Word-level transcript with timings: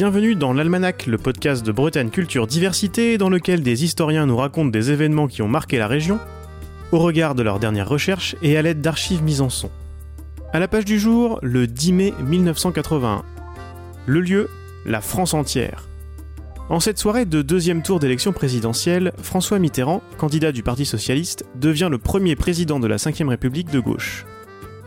Bienvenue 0.00 0.34
dans 0.34 0.54
l'Almanach, 0.54 1.04
le 1.06 1.18
podcast 1.18 1.62
de 1.62 1.72
Bretagne 1.72 2.08
Culture 2.08 2.46
Diversité, 2.46 3.18
dans 3.18 3.28
lequel 3.28 3.62
des 3.62 3.84
historiens 3.84 4.24
nous 4.24 4.38
racontent 4.38 4.70
des 4.70 4.90
événements 4.90 5.28
qui 5.28 5.42
ont 5.42 5.46
marqué 5.46 5.76
la 5.76 5.88
région, 5.88 6.18
au 6.90 7.00
regard 7.00 7.34
de 7.34 7.42
leurs 7.42 7.58
dernières 7.58 7.90
recherches 7.90 8.34
et 8.40 8.56
à 8.56 8.62
l'aide 8.62 8.80
d'archives 8.80 9.22
mises 9.22 9.42
en 9.42 9.50
son. 9.50 9.68
À 10.54 10.58
la 10.58 10.68
page 10.68 10.86
du 10.86 10.98
jour, 10.98 11.38
le 11.42 11.66
10 11.66 11.92
mai 11.92 12.14
1981. 12.24 13.24
Le 14.06 14.20
lieu, 14.22 14.48
la 14.86 15.02
France 15.02 15.34
entière. 15.34 15.86
En 16.70 16.80
cette 16.80 16.98
soirée 16.98 17.26
de 17.26 17.42
deuxième 17.42 17.82
tour 17.82 18.00
d'élection 18.00 18.32
présidentielle, 18.32 19.12
François 19.22 19.58
Mitterrand, 19.58 20.02
candidat 20.16 20.52
du 20.52 20.62
Parti 20.62 20.86
socialiste, 20.86 21.44
devient 21.56 21.88
le 21.90 21.98
premier 21.98 22.36
président 22.36 22.80
de 22.80 22.86
la 22.86 22.96
Ve 22.96 23.28
République 23.28 23.70
de 23.70 23.80
gauche. 23.80 24.24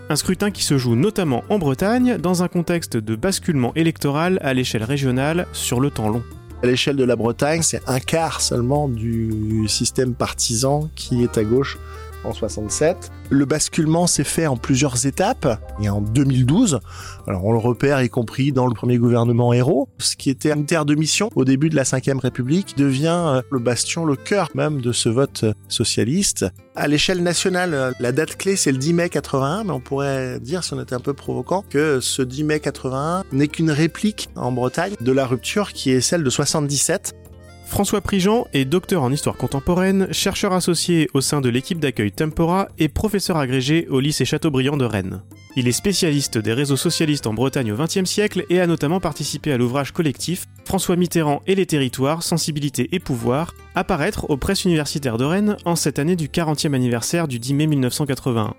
Un 0.09 0.15
scrutin 0.17 0.51
qui 0.51 0.63
se 0.63 0.77
joue 0.77 0.95
notamment 0.95 1.43
en 1.49 1.57
Bretagne 1.57 2.17
dans 2.17 2.43
un 2.43 2.47
contexte 2.47 2.97
de 2.97 3.15
basculement 3.15 3.73
électoral 3.75 4.37
à 4.41 4.53
l'échelle 4.53 4.83
régionale 4.83 5.47
sur 5.53 5.79
le 5.79 5.89
temps 5.89 6.09
long. 6.09 6.23
À 6.61 6.67
l'échelle 6.67 6.97
de 6.97 7.03
la 7.03 7.15
Bretagne, 7.15 7.61
c'est 7.61 7.81
un 7.87 7.99
quart 7.99 8.41
seulement 8.41 8.87
du 8.89 9.65
système 9.67 10.13
partisan 10.13 10.89
qui 10.95 11.23
est 11.23 11.37
à 11.37 11.43
gauche 11.43 11.77
en 12.23 12.33
67. 12.33 13.11
Le 13.29 13.45
basculement 13.45 14.07
s'est 14.07 14.23
fait 14.23 14.47
en 14.47 14.57
plusieurs 14.57 15.05
étapes 15.05 15.59
et 15.81 15.89
en 15.89 16.01
2012, 16.01 16.79
alors 17.27 17.45
on 17.45 17.51
le 17.51 17.57
repère 17.57 18.01
y 18.01 18.09
compris 18.09 18.51
dans 18.51 18.67
le 18.67 18.73
premier 18.73 18.97
gouvernement 18.97 19.53
Hérault, 19.53 19.89
ce 19.97 20.15
qui 20.15 20.29
était 20.29 20.51
une 20.51 20.65
terre 20.65 20.85
de 20.85 20.95
mission 20.95 21.29
au 21.35 21.45
début 21.45 21.69
de 21.69 21.75
la 21.75 21.83
Ve 21.83 22.19
République 22.19 22.77
devient 22.77 23.23
euh, 23.25 23.41
le 23.51 23.59
bastion, 23.59 24.05
le 24.05 24.15
cœur 24.15 24.49
même 24.55 24.81
de 24.81 24.91
ce 24.91 25.09
vote 25.09 25.45
socialiste. 25.67 26.45
À 26.75 26.87
l'échelle 26.87 27.21
nationale, 27.21 27.93
la 27.99 28.11
date 28.11 28.35
clé 28.35 28.55
c'est 28.55 28.71
le 28.71 28.77
10 28.77 28.93
mai 28.93 29.09
81, 29.09 29.63
mais 29.65 29.71
on 29.71 29.79
pourrait 29.79 30.39
dire, 30.39 30.63
si 30.63 30.73
on 30.73 30.81
était 30.81 30.95
un 30.95 30.99
peu 30.99 31.13
provoquant, 31.13 31.63
que 31.69 31.99
ce 31.99 32.21
10 32.21 32.43
mai 32.43 32.59
81 32.59 33.23
n'est 33.31 33.47
qu'une 33.47 33.71
réplique 33.71 34.29
en 34.35 34.51
Bretagne 34.51 34.93
de 34.99 35.11
la 35.11 35.25
rupture 35.25 35.73
qui 35.73 35.91
est 35.91 36.01
celle 36.01 36.23
de 36.23 36.29
77 36.29 37.15
François 37.73 38.01
Prigent 38.01 38.45
est 38.53 38.65
docteur 38.65 39.01
en 39.01 39.11
histoire 39.11 39.35
contemporaine, 39.35 40.07
chercheur 40.11 40.53
associé 40.53 41.09
au 41.15 41.21
sein 41.21 41.41
de 41.41 41.49
l'équipe 41.49 41.79
d'accueil 41.79 42.11
Tempora 42.11 42.67
et 42.77 42.87
professeur 42.87 43.37
agrégé 43.37 43.87
au 43.89 43.99
lycée 43.99 44.25
Chateaubriand 44.25 44.77
de 44.77 44.85
Rennes. 44.85 45.23
Il 45.55 45.67
est 45.67 45.71
spécialiste 45.71 46.37
des 46.37 46.53
réseaux 46.53 46.77
socialistes 46.77 47.25
en 47.25 47.33
Bretagne 47.33 47.71
au 47.71 47.75
XXe 47.75 48.05
siècle 48.05 48.45
et 48.51 48.61
a 48.61 48.67
notamment 48.67 48.99
participé 48.99 49.51
à 49.51 49.57
l'ouvrage 49.57 49.91
collectif 49.91 50.45
François 50.65 50.97
Mitterrand 50.97 51.41
et 51.47 51.55
les 51.55 51.65
territoires, 51.65 52.21
sensibilité 52.21 52.89
et 52.91 52.99
pouvoir, 52.99 53.55
apparaître 53.73 54.29
aux 54.29 54.37
presses 54.37 54.65
universitaires 54.65 55.17
de 55.17 55.25
Rennes 55.25 55.57
en 55.65 55.75
cette 55.75 55.97
année 55.97 56.15
du 56.15 56.27
40e 56.27 56.75
anniversaire 56.75 57.27
du 57.27 57.39
10 57.39 57.55
mai 57.55 57.65
1981. 57.65 58.53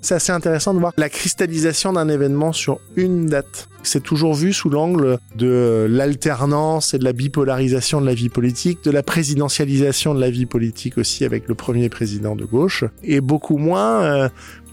C'est 0.00 0.14
assez 0.14 0.32
intéressant 0.32 0.74
de 0.74 0.78
voir 0.78 0.92
la 0.96 1.08
cristallisation 1.08 1.92
d'un 1.92 2.08
événement 2.08 2.52
sur 2.52 2.80
une 2.96 3.26
date. 3.26 3.68
C'est 3.82 4.02
toujours 4.02 4.34
vu 4.34 4.52
sous 4.52 4.70
l'angle 4.70 5.18
de 5.36 5.86
l'alternance 5.90 6.94
et 6.94 6.98
de 6.98 7.04
la 7.04 7.12
bipolarisation 7.12 8.00
de 8.00 8.06
la 8.06 8.14
vie 8.14 8.28
politique, 8.28 8.84
de 8.84 8.90
la 8.90 9.02
présidentialisation 9.02 10.14
de 10.14 10.20
la 10.20 10.30
vie 10.30 10.46
politique 10.46 10.98
aussi 10.98 11.24
avec 11.24 11.48
le 11.48 11.54
premier 11.54 11.88
président 11.88 12.36
de 12.36 12.44
gauche, 12.44 12.84
et 13.02 13.20
beaucoup 13.20 13.56
moins 13.56 14.02
euh, 14.02 14.28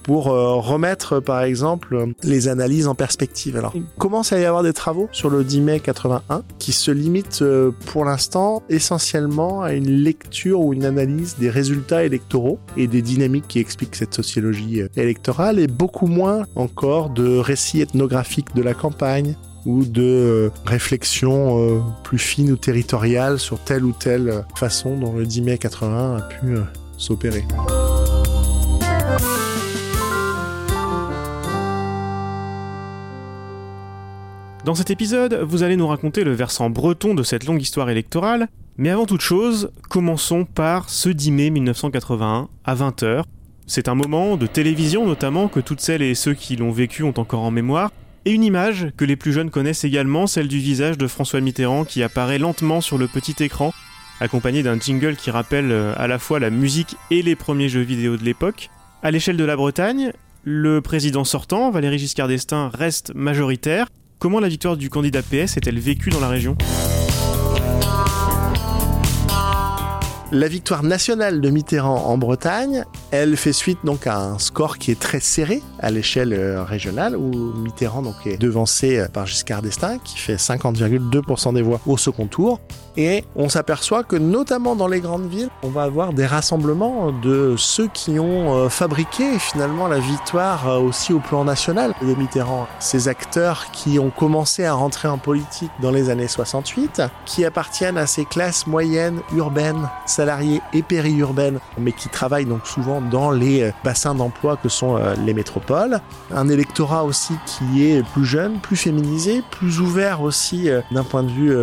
pour 0.05 0.27
euh, 0.27 0.53
remettre 0.57 1.19
par 1.19 1.41
exemple 1.41 2.05
les 2.21 2.47
analyses 2.47 2.87
en 2.87 2.93
perspective. 2.93 3.57
Alors, 3.57 3.71
il 3.73 3.83
commence 3.97 4.31
à 4.33 4.39
y 4.39 4.45
avoir 4.45 4.61
des 4.61 4.71
travaux 4.71 5.09
sur 5.11 5.31
le 5.31 5.43
10 5.43 5.61
mai 5.61 5.79
81 5.79 6.43
qui 6.59 6.73
se 6.73 6.91
limitent 6.91 7.41
euh, 7.41 7.71
pour 7.87 8.05
l'instant 8.05 8.61
essentiellement 8.69 9.63
à 9.63 9.73
une 9.73 9.89
lecture 9.89 10.61
ou 10.61 10.73
une 10.73 10.85
analyse 10.85 11.37
des 11.39 11.49
résultats 11.49 12.03
électoraux 12.03 12.59
et 12.77 12.85
des 12.85 13.01
dynamiques 13.01 13.47
qui 13.47 13.57
expliquent 13.57 13.95
cette 13.95 14.13
sociologie 14.13 14.83
euh, 14.83 14.89
électorale 14.95 15.57
et 15.57 15.65
beaucoup 15.65 16.07
moins 16.07 16.43
encore 16.55 17.09
de 17.09 17.39
récits 17.39 17.81
ethnographiques 17.81 18.53
de 18.53 18.61
la 18.61 18.75
campagne 18.75 19.35
ou 19.65 19.85
de 19.85 20.51
réflexions 20.67 21.83
plus 22.03 22.19
fines 22.19 22.51
ou 22.51 22.55
territoriales 22.55 23.39
sur 23.39 23.57
telle 23.57 23.83
ou 23.83 23.93
telle 23.93 24.45
façon 24.53 24.95
dont 24.95 25.13
le 25.13 25.25
10 25.25 25.41
mai 25.41 25.57
81 25.57 26.17
a 26.17 26.21
pu 26.21 26.55
s'opérer. 26.99 27.43
Dans 34.65 34.73
cet 34.73 34.89
épisode, 34.89 35.41
vous 35.47 35.61
allez 35.61 35.75
nous 35.75 35.85
raconter 35.85 36.23
le 36.23 36.33
versant 36.33 36.71
breton 36.71 37.13
de 37.13 37.21
cette 37.21 37.45
longue 37.45 37.61
histoire 37.61 37.91
électorale, 37.91 38.47
mais 38.77 38.89
avant 38.89 39.05
toute 39.05 39.21
chose, 39.21 39.69
commençons 39.91 40.43
par 40.43 40.89
ce 40.89 41.09
10 41.09 41.31
mai 41.31 41.49
1981 41.51 42.49
à 42.63 42.75
20h. 42.75 43.25
C'est 43.67 43.89
un 43.89 43.93
moment 43.93 44.37
de 44.37 44.47
télévision 44.47 45.05
notamment 45.05 45.49
que 45.49 45.59
toutes 45.59 45.81
celles 45.81 46.01
et 46.01 46.15
ceux 46.15 46.33
qui 46.33 46.55
l'ont 46.55 46.71
vécu 46.71 47.03
ont 47.03 47.13
encore 47.15 47.43
en 47.43 47.51
mémoire, 47.51 47.91
et 48.25 48.31
une 48.31 48.43
image 48.43 48.87
que 48.97 49.05
les 49.05 49.15
plus 49.15 49.33
jeunes 49.33 49.51
connaissent 49.51 49.83
également, 49.83 50.25
celle 50.25 50.47
du 50.47 50.57
visage 50.57 50.97
de 50.97 51.05
François 51.05 51.41
Mitterrand 51.41 51.85
qui 51.85 52.01
apparaît 52.01 52.39
lentement 52.39 52.81
sur 52.81 52.97
le 52.97 53.07
petit 53.07 53.43
écran, 53.43 53.71
accompagné 54.19 54.63
d'un 54.63 54.79
jingle 54.79 55.15
qui 55.15 55.29
rappelle 55.29 55.71
euh, 55.71 55.93
à 55.95 56.07
la 56.07 56.17
fois 56.17 56.39
la 56.39 56.49
musique 56.49 56.95
et 57.11 57.21
les 57.21 57.35
premiers 57.35 57.69
jeux 57.69 57.81
vidéo 57.81 58.17
de 58.17 58.23
l'époque. 58.23 58.71
À 59.03 59.11
l'échelle 59.11 59.37
de 59.37 59.45
la 59.45 59.57
Bretagne, 59.57 60.11
le 60.43 60.81
président 60.81 61.23
sortant, 61.23 61.69
Valéry 61.69 61.99
Giscard 61.99 62.29
d'Estaing, 62.29 62.71
reste 62.73 63.13
majoritaire, 63.13 63.89
Comment 64.17 64.39
la 64.39 64.47
victoire 64.47 64.77
du 64.77 64.89
candidat 64.89 65.21
PS 65.21 65.57
est-elle 65.57 65.79
vécue 65.79 66.09
dans 66.09 66.21
la 66.21 66.29
région 66.29 66.55
La 70.31 70.47
victoire 70.47 70.83
nationale 70.83 71.41
de 71.41 71.49
Mitterrand 71.49 72.05
en 72.05 72.17
Bretagne, 72.17 72.85
elle 73.11 73.37
fait 73.37 73.53
suite 73.53 73.79
donc 73.83 74.07
à 74.07 74.17
un 74.17 74.39
score 74.39 74.77
qui 74.77 74.91
est 74.91 74.99
très 74.99 75.19
serré 75.19 75.61
à 75.79 75.91
l'échelle 75.91 76.33
euh, 76.33 76.63
régionale 76.63 77.15
où 77.15 77.53
Mitterrand 77.53 78.01
donc 78.01 78.15
est 78.25 78.37
devancé 78.37 78.97
euh, 78.97 79.07
par 79.07 79.27
Giscard 79.27 79.61
d'Estaing 79.61 79.99
qui 79.99 80.17
fait 80.17 80.35
50,2% 80.35 81.53
des 81.53 81.61
voix 81.61 81.79
au 81.85 81.97
second 81.97 82.27
tour 82.27 82.59
et 82.97 83.23
on 83.35 83.49
s'aperçoit 83.49 84.03
que 84.03 84.15
notamment 84.15 84.75
dans 84.75 84.87
les 84.87 84.99
grandes 84.99 85.27
villes, 85.27 85.49
on 85.63 85.69
va 85.69 85.83
avoir 85.83 86.13
des 86.13 86.25
rassemblements 86.25 87.11
de 87.11 87.55
ceux 87.57 87.87
qui 87.87 88.19
ont 88.19 88.55
euh, 88.55 88.69
fabriqué 88.69 89.39
finalement 89.39 89.87
la 89.87 89.99
victoire 89.99 90.81
aussi 90.81 91.13
au 91.13 91.19
plan 91.19 91.43
national 91.43 91.93
de 92.01 92.13
Mitterrand. 92.15 92.67
Ces 92.79 93.07
acteurs 93.07 93.71
qui 93.71 93.99
ont 93.99 94.09
commencé 94.09 94.65
à 94.65 94.73
rentrer 94.73 95.07
en 95.07 95.17
politique 95.17 95.71
dans 95.81 95.91
les 95.91 96.09
années 96.09 96.27
68, 96.27 97.01
qui 97.25 97.45
appartiennent 97.45 97.97
à 97.97 98.07
ces 98.07 98.25
classes 98.25 98.67
moyennes 98.67 99.21
urbaines 99.35 99.89
salariés 100.05 100.61
et 100.73 100.81
périurbaines, 100.81 101.59
mais 101.77 101.91
qui 101.91 102.09
travaillent 102.09 102.45
donc 102.45 102.67
souvent 102.67 103.01
dans 103.01 103.31
les 103.31 103.63
euh, 103.63 103.71
bassins 103.83 104.15
d'emploi 104.15 104.57
que 104.57 104.69
sont 104.69 104.97
euh, 104.97 105.15
les 105.25 105.33
métropoles. 105.33 105.99
Un 106.33 106.49
électorat 106.49 107.03
aussi 107.03 107.33
qui 107.45 107.85
est 107.85 108.03
plus 108.13 108.25
jeune, 108.25 108.59
plus 108.59 108.75
féminisé, 108.75 109.41
plus 109.51 109.79
ouvert 109.79 110.21
aussi 110.21 110.69
euh, 110.69 110.81
d'un 110.91 111.03
point 111.03 111.23
de 111.23 111.31
vue 111.31 111.55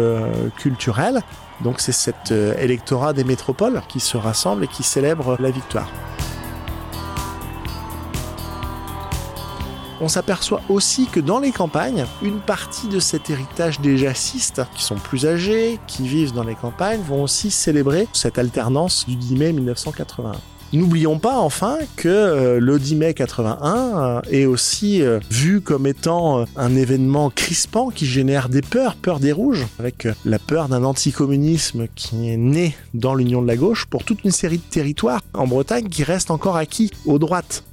culturel. 0.56 1.21
Donc 1.60 1.80
c'est 1.80 1.92
cet 1.92 2.30
électorat 2.30 3.12
des 3.12 3.24
métropoles 3.24 3.82
qui 3.88 4.00
se 4.00 4.16
rassemble 4.16 4.64
et 4.64 4.68
qui 4.68 4.82
célèbre 4.82 5.36
la 5.38 5.50
victoire. 5.50 5.88
on 10.02 10.08
s'aperçoit 10.08 10.62
aussi 10.68 11.06
que 11.06 11.20
dans 11.20 11.38
les 11.38 11.52
campagnes, 11.52 12.06
une 12.22 12.40
partie 12.40 12.88
de 12.88 12.98
cet 12.98 13.30
héritage 13.30 13.78
des 13.80 13.96
jacistes, 13.96 14.62
qui 14.74 14.82
sont 14.82 14.96
plus 14.96 15.26
âgés, 15.26 15.78
qui 15.86 16.08
vivent 16.08 16.32
dans 16.32 16.42
les 16.42 16.56
campagnes, 16.56 17.00
vont 17.02 17.22
aussi 17.22 17.52
célébrer 17.52 18.08
cette 18.12 18.36
alternance 18.36 19.06
du 19.06 19.14
10 19.14 19.36
mai 19.36 19.52
1981. 19.52 20.32
N'oublions 20.74 21.18
pas 21.18 21.38
enfin 21.38 21.76
que 21.96 22.08
euh, 22.08 22.58
le 22.58 22.78
10 22.78 22.96
mai 22.96 23.12
81 23.12 23.66
euh, 23.66 24.20
est 24.30 24.46
aussi 24.46 25.02
euh, 25.02 25.20
vu 25.30 25.60
comme 25.60 25.86
étant 25.86 26.46
un 26.56 26.74
événement 26.74 27.28
crispant 27.28 27.90
qui 27.90 28.06
génère 28.06 28.48
des 28.48 28.62
peurs, 28.62 28.96
peur 28.96 29.20
des 29.20 29.32
rouges, 29.32 29.66
avec 29.78 30.08
la 30.24 30.38
peur 30.38 30.68
d'un 30.68 30.82
anticommunisme 30.82 31.88
qui 31.94 32.30
est 32.30 32.38
né 32.38 32.74
dans 32.94 33.14
l'Union 33.14 33.42
de 33.42 33.48
la 33.48 33.56
gauche 33.56 33.84
pour 33.84 34.04
toute 34.04 34.24
une 34.24 34.30
série 34.30 34.56
de 34.56 34.62
territoires 34.62 35.20
en 35.34 35.46
Bretagne 35.46 35.90
qui 35.90 36.04
restent 36.04 36.30
encore 36.30 36.56
acquis 36.56 36.90
aux 37.04 37.18
droites. 37.18 37.64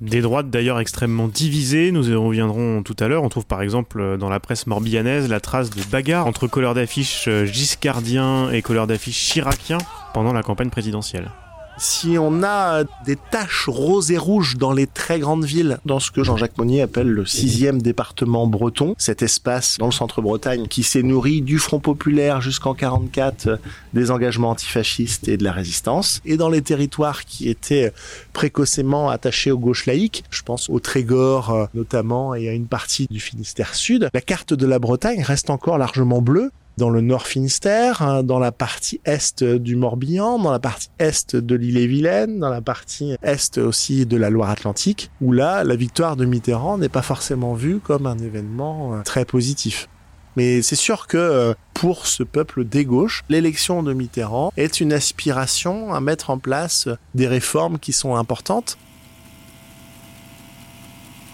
Des 0.00 0.22
droites 0.22 0.48
d'ailleurs 0.48 0.80
extrêmement 0.80 1.28
divisées, 1.28 1.92
nous 1.92 2.08
y 2.08 2.14
reviendrons 2.14 2.82
tout 2.82 2.96
à 3.00 3.06
l'heure. 3.06 3.22
On 3.22 3.28
trouve 3.28 3.46
par 3.46 3.60
exemple 3.60 4.16
dans 4.16 4.30
la 4.30 4.40
presse 4.40 4.66
morbillanaise 4.66 5.28
la 5.28 5.40
trace 5.40 5.68
de 5.68 5.82
bagarres 5.90 6.26
entre 6.26 6.46
couleurs 6.46 6.72
d'affiches 6.72 7.28
giscardiens 7.44 8.50
et 8.50 8.62
couleurs 8.62 8.86
d'affiches 8.86 9.30
chiraciens 9.30 9.78
pendant 10.14 10.32
la 10.32 10.42
campagne 10.42 10.70
présidentielle 10.70 11.30
si 11.78 12.16
on 12.18 12.42
a 12.42 12.84
des 13.04 13.16
taches 13.16 13.68
roses 13.68 14.10
et 14.10 14.18
rouges 14.18 14.56
dans 14.56 14.72
les 14.72 14.86
très 14.86 15.18
grandes 15.18 15.44
villes, 15.44 15.78
dans 15.84 16.00
ce 16.00 16.10
que 16.10 16.22
Jean-Jacques 16.22 16.58
Monnier 16.58 16.82
appelle 16.82 17.08
le 17.08 17.26
sixième 17.26 17.80
département 17.80 18.46
breton, 18.46 18.94
cet 18.98 19.22
espace 19.22 19.78
dans 19.78 19.86
le 19.86 19.92
centre-Bretagne 19.92 20.66
qui 20.68 20.82
s'est 20.82 21.02
nourri 21.02 21.42
du 21.42 21.58
Front 21.58 21.80
populaire 21.80 22.40
jusqu'en 22.40 22.74
44, 22.74 23.58
des 23.94 24.10
engagements 24.10 24.50
antifascistes 24.50 25.28
et 25.28 25.36
de 25.36 25.44
la 25.44 25.52
résistance, 25.52 26.20
et 26.24 26.36
dans 26.36 26.48
les 26.48 26.62
territoires 26.62 27.24
qui 27.24 27.48
étaient 27.48 27.92
précocement 28.32 29.10
attachés 29.10 29.50
aux 29.50 29.58
gauches 29.58 29.86
laïques, 29.86 30.24
je 30.30 30.42
pense 30.42 30.70
au 30.70 30.80
Trégor 30.80 31.50
euh, 31.50 31.66
notamment 31.74 32.34
et 32.34 32.48
à 32.48 32.52
une 32.52 32.66
partie 32.66 33.06
du 33.10 33.20
Finistère 33.20 33.74
Sud, 33.74 34.08
la 34.12 34.20
carte 34.20 34.54
de 34.54 34.66
la 34.66 34.78
Bretagne 34.78 35.22
reste 35.22 35.50
encore 35.50 35.78
largement 35.78 36.22
bleue, 36.22 36.50
dans 36.78 36.90
le 36.90 37.00
nord 37.00 37.26
Finistère, 37.26 38.02
hein, 38.02 38.22
dans 38.22 38.38
la 38.38 38.52
partie 38.52 39.00
est 39.04 39.44
du 39.44 39.76
Morbihan, 39.76 40.38
dans 40.38 40.52
la 40.52 40.58
partie 40.58 40.88
est 40.98 41.36
de 41.36 41.54
l'île-et-Vilaine, 41.54 42.40
dans 42.40 42.48
la 42.48 42.60
partie 42.60 43.16
est 43.22 43.58
aussi 43.58 44.06
de 44.06 44.16
la 44.16 44.30
Loire-Atlantique, 44.30 45.10
où 45.20 45.32
là, 45.32 45.64
la 45.64 45.76
victoire 45.76 46.16
de 46.16 46.24
Mitterrand 46.24 46.78
n'est 46.78 46.88
pas 46.88 47.02
forcément 47.02 47.54
vue 47.54 47.78
comme 47.78 48.06
un 48.06 48.18
événement 48.18 48.94
euh, 48.94 49.02
très 49.02 49.24
positif. 49.24 49.88
Mais 50.36 50.62
c'est 50.62 50.76
sûr 50.76 51.06
que 51.06 51.18
euh, 51.18 51.54
pour 51.74 52.06
ce 52.06 52.22
peuple 52.22 52.64
des 52.64 52.84
gauches, 52.84 53.22
l'élection 53.28 53.82
de 53.82 53.92
Mitterrand 53.92 54.52
est 54.56 54.80
une 54.80 54.92
aspiration 54.92 55.92
à 55.92 56.00
mettre 56.00 56.30
en 56.30 56.38
place 56.38 56.88
des 57.14 57.26
réformes 57.26 57.78
qui 57.78 57.92
sont 57.92 58.16
importantes. 58.16 58.78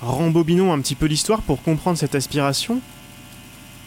Rembobinons 0.03 0.73
un 0.73 0.81
petit 0.81 0.95
peu 0.95 1.07
l'histoire 1.07 1.43
pour 1.43 1.63
comprendre 1.63 1.99
cette 1.99 2.15
aspiration. 2.15 2.81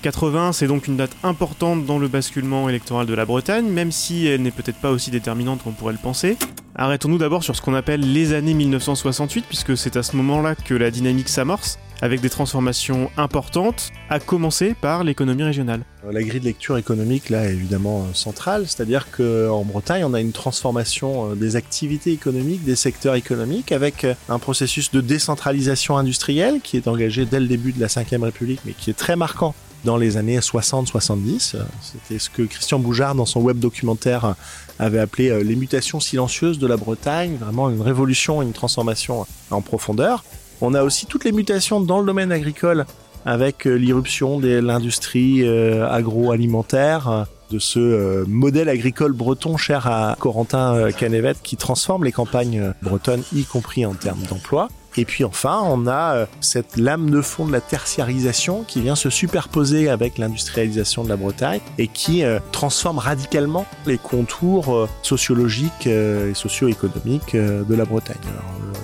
80, 0.01 0.53
c'est 0.53 0.67
donc 0.67 0.87
une 0.87 0.97
date 0.97 1.15
importante 1.23 1.85
dans 1.85 1.99
le 1.99 2.07
basculement 2.07 2.67
électoral 2.67 3.05
de 3.05 3.13
la 3.13 3.25
Bretagne, 3.25 3.67
même 3.67 3.91
si 3.91 4.25
elle 4.25 4.41
n'est 4.41 4.51
peut-être 4.51 4.79
pas 4.79 4.91
aussi 4.91 5.11
déterminante 5.11 5.63
qu'on 5.63 5.71
pourrait 5.71 5.93
le 5.93 5.99
penser. 5.99 6.37
Arrêtons-nous 6.75 7.19
d'abord 7.19 7.43
sur 7.43 7.55
ce 7.55 7.61
qu'on 7.61 7.75
appelle 7.75 8.13
les 8.13 8.33
années 8.33 8.53
1968, 8.53 9.45
puisque 9.47 9.77
c'est 9.77 9.97
à 9.97 10.03
ce 10.03 10.15
moment-là 10.15 10.55
que 10.55 10.73
la 10.73 10.89
dynamique 10.89 11.29
s'amorce, 11.29 11.77
avec 12.01 12.21
des 12.21 12.29
transformations 12.29 13.11
importantes, 13.17 13.91
à 14.09 14.19
commencer 14.19 14.73
par 14.73 15.03
l'économie 15.03 15.43
régionale. 15.43 15.83
La 16.09 16.23
grille 16.23 16.39
de 16.39 16.45
lecture 16.45 16.77
économique, 16.79 17.29
là, 17.29 17.45
est 17.45 17.53
évidemment 17.53 18.01
euh, 18.01 18.13
centrale, 18.13 18.65
c'est-à-dire 18.67 19.11
qu'en 19.11 19.63
Bretagne, 19.63 20.03
on 20.03 20.15
a 20.15 20.21
une 20.21 20.31
transformation 20.31 21.31
euh, 21.31 21.35
des 21.35 21.55
activités 21.55 22.11
économiques, 22.11 22.63
des 22.63 22.75
secteurs 22.75 23.13
économiques, 23.13 23.71
avec 23.71 24.03
euh, 24.03 24.15
un 24.29 24.39
processus 24.39 24.89
de 24.91 25.01
décentralisation 25.01 25.97
industrielle 25.97 26.61
qui 26.63 26.77
est 26.77 26.87
engagé 26.87 27.25
dès 27.25 27.39
le 27.39 27.47
début 27.47 27.71
de 27.71 27.79
la 27.79 27.87
Ve 27.87 28.23
République, 28.23 28.61
mais 28.65 28.73
qui 28.73 28.89
est 28.89 28.97
très 28.97 29.15
marquant 29.15 29.53
dans 29.83 29.97
les 29.97 30.17
années 30.17 30.39
60-70. 30.39 31.55
C'était 31.81 32.19
ce 32.19 32.29
que 32.29 32.43
Christian 32.43 32.79
Boujard, 32.79 33.15
dans 33.15 33.25
son 33.25 33.41
web 33.41 33.59
documentaire, 33.59 34.35
avait 34.79 34.99
appelé 34.99 35.43
les 35.43 35.55
mutations 35.55 35.99
silencieuses 35.99 36.59
de 36.59 36.67
la 36.67 36.77
Bretagne, 36.77 37.37
vraiment 37.39 37.69
une 37.69 37.81
révolution, 37.81 38.41
une 38.41 38.53
transformation 38.53 39.25
en 39.49 39.61
profondeur. 39.61 40.23
On 40.61 40.73
a 40.73 40.83
aussi 40.83 41.05
toutes 41.05 41.23
les 41.23 41.31
mutations 41.31 41.81
dans 41.81 41.99
le 41.99 42.05
domaine 42.05 42.31
agricole 42.31 42.85
avec 43.25 43.65
l'irruption 43.65 44.39
de 44.39 44.59
l'industrie 44.59 45.47
agroalimentaire, 45.47 47.25
de 47.51 47.59
ce 47.59 48.23
modèle 48.27 48.69
agricole 48.69 49.11
breton 49.11 49.57
cher 49.57 49.87
à 49.87 50.15
Corentin 50.19 50.91
Canevet 50.91 51.35
qui 51.43 51.57
transforme 51.57 52.03
les 52.05 52.11
campagnes 52.11 52.73
bretonnes, 52.81 53.23
y 53.33 53.43
compris 53.43 53.85
en 53.85 53.93
termes 53.93 54.23
d'emploi. 54.29 54.69
Et 54.97 55.05
puis 55.05 55.23
enfin, 55.23 55.61
on 55.63 55.87
a 55.87 56.15
euh, 56.15 56.25
cette 56.41 56.77
lame 56.77 57.09
de 57.09 57.21
fond 57.21 57.45
de 57.45 57.51
la 57.51 57.61
tertiarisation 57.61 58.63
qui 58.67 58.81
vient 58.81 58.95
se 58.95 59.09
superposer 59.09 59.89
avec 59.89 60.17
l'industrialisation 60.17 61.03
de 61.03 61.09
la 61.09 61.15
Bretagne 61.15 61.61
et 61.77 61.87
qui 61.87 62.23
euh, 62.23 62.39
transforme 62.51 62.97
radicalement 62.97 63.65
les 63.85 63.97
contours 63.97 64.75
euh, 64.75 64.89
sociologiques 65.01 65.87
et 65.87 66.33
socio-économiques 66.33 67.35
de 67.35 67.75
la 67.75 67.85
Bretagne. 67.85 68.17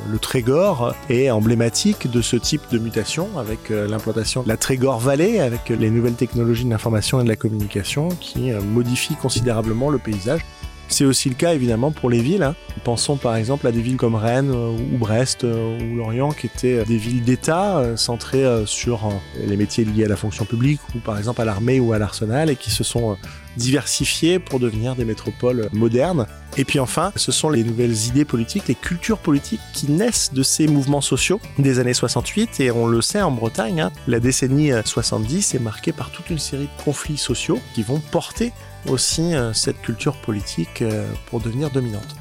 le 0.10 0.20
Trégor 0.20 0.96
est 1.10 1.30
emblématique 1.30 2.10
de 2.10 2.22
ce 2.22 2.36
type 2.36 2.62
de 2.72 2.78
mutation 2.78 3.28
avec 3.38 3.70
l'implantation 3.70 4.44
de 4.44 4.48
la 4.48 4.58
Trégor 4.58 5.00
Valley 5.00 5.40
avec 5.40 5.70
les 5.70 5.90
nouvelles 5.90 6.14
technologies 6.14 6.66
de 6.66 6.70
l'information 6.70 7.20
et 7.20 7.24
de 7.24 7.30
la 7.30 7.36
communication 7.36 8.10
qui 8.20 8.52
modifient 8.52 9.16
considérablement 9.16 9.90
le 9.90 9.98
paysage. 9.98 10.42
C'est 10.90 11.06
aussi 11.06 11.30
le 11.30 11.36
cas 11.36 11.54
évidemment 11.54 11.92
pour 11.92 12.10
les 12.10 12.22
villes. 12.22 12.44
Hein. 12.44 12.56
Pensons 12.84 13.18
par 13.18 13.36
exemple 13.36 13.68
à 13.68 13.72
des 13.72 13.82
villes 13.82 13.98
comme 13.98 14.16
Rennes 14.16 14.52
euh, 14.52 14.70
ou 14.70 14.98
Brest 14.98 15.44
euh, 15.44 15.78
ou 15.80 15.98
Lorient 15.98 16.32
qui 16.32 16.48
étaient 16.48 16.80
euh, 16.80 16.86
des 16.86 16.98
villes 16.98 17.24
d'État 17.24 17.84
centrées 17.96 18.46
sur 18.66 19.10
les 19.46 19.58
métiers 19.58 19.84
liés 19.84 20.06
à 20.06 20.08
la 20.08 20.16
fonction 20.16 20.46
publique 20.46 20.80
ou 20.96 21.00
par 21.00 21.18
exemple 21.18 21.42
à 21.42 21.46
l'armée 21.46 21.80
ou 21.80 21.94
à 21.94 22.00
l'arsenal 22.00 22.50
et 22.50 22.56
qui 22.56 22.72
se 22.72 22.84
sont 22.84 23.18
diversifiées 23.58 24.40
pour 24.40 24.60
devenir 24.60 24.96
des 24.96 25.04
métropoles 25.04 25.70
modernes. 25.74 26.28
Et 26.58 26.66
puis 26.66 26.80
enfin, 26.80 27.12
ce 27.16 27.32
sont 27.32 27.50
les 27.50 27.64
nouvelles 27.64 28.06
idées 28.08 28.26
politiques, 28.26 28.68
les 28.68 28.76
cultures 28.76 29.18
politiques 29.18 29.62
qui 29.74 29.92
naissent 29.92 30.32
de 30.34 30.44
ces 30.44 30.68
mouvements 30.68 31.02
sociaux 31.02 31.42
des 31.58 31.80
années 31.80 31.94
68 31.94 32.60
et 32.60 32.72
on 32.72 32.88
le 32.88 33.02
sait 33.02 33.22
en 33.22 33.32
Bretagne, 33.32 33.82
hein, 33.82 33.92
la 34.08 34.20
décennie 34.20 34.72
70 34.86 35.56
est 35.56 35.60
marquée 35.60 35.92
par 35.92 36.12
toute 36.12 36.30
une 36.30 36.40
série 36.40 36.70
de 36.78 36.84
conflits 36.84 37.18
sociaux 37.18 37.60
qui 37.74 37.84
vont 37.84 38.00
porter 38.00 38.54
aussi 38.88 39.34
euh, 39.34 39.54
cette 39.54 39.82
culture 39.82 40.16
politique 40.18 40.82
euh, 40.82 41.06
pour 41.28 41.40
devenir 41.40 41.70
dominante. 41.70 42.16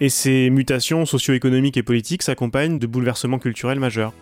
Et 0.00 0.08
ces 0.10 0.50
mutations 0.50 1.06
socio-économiques 1.06 1.76
et 1.76 1.82
politiques 1.82 2.22
s'accompagnent 2.22 2.78
de 2.78 2.86
bouleversements 2.86 3.38
culturels 3.38 3.80
majeurs. 3.80 4.12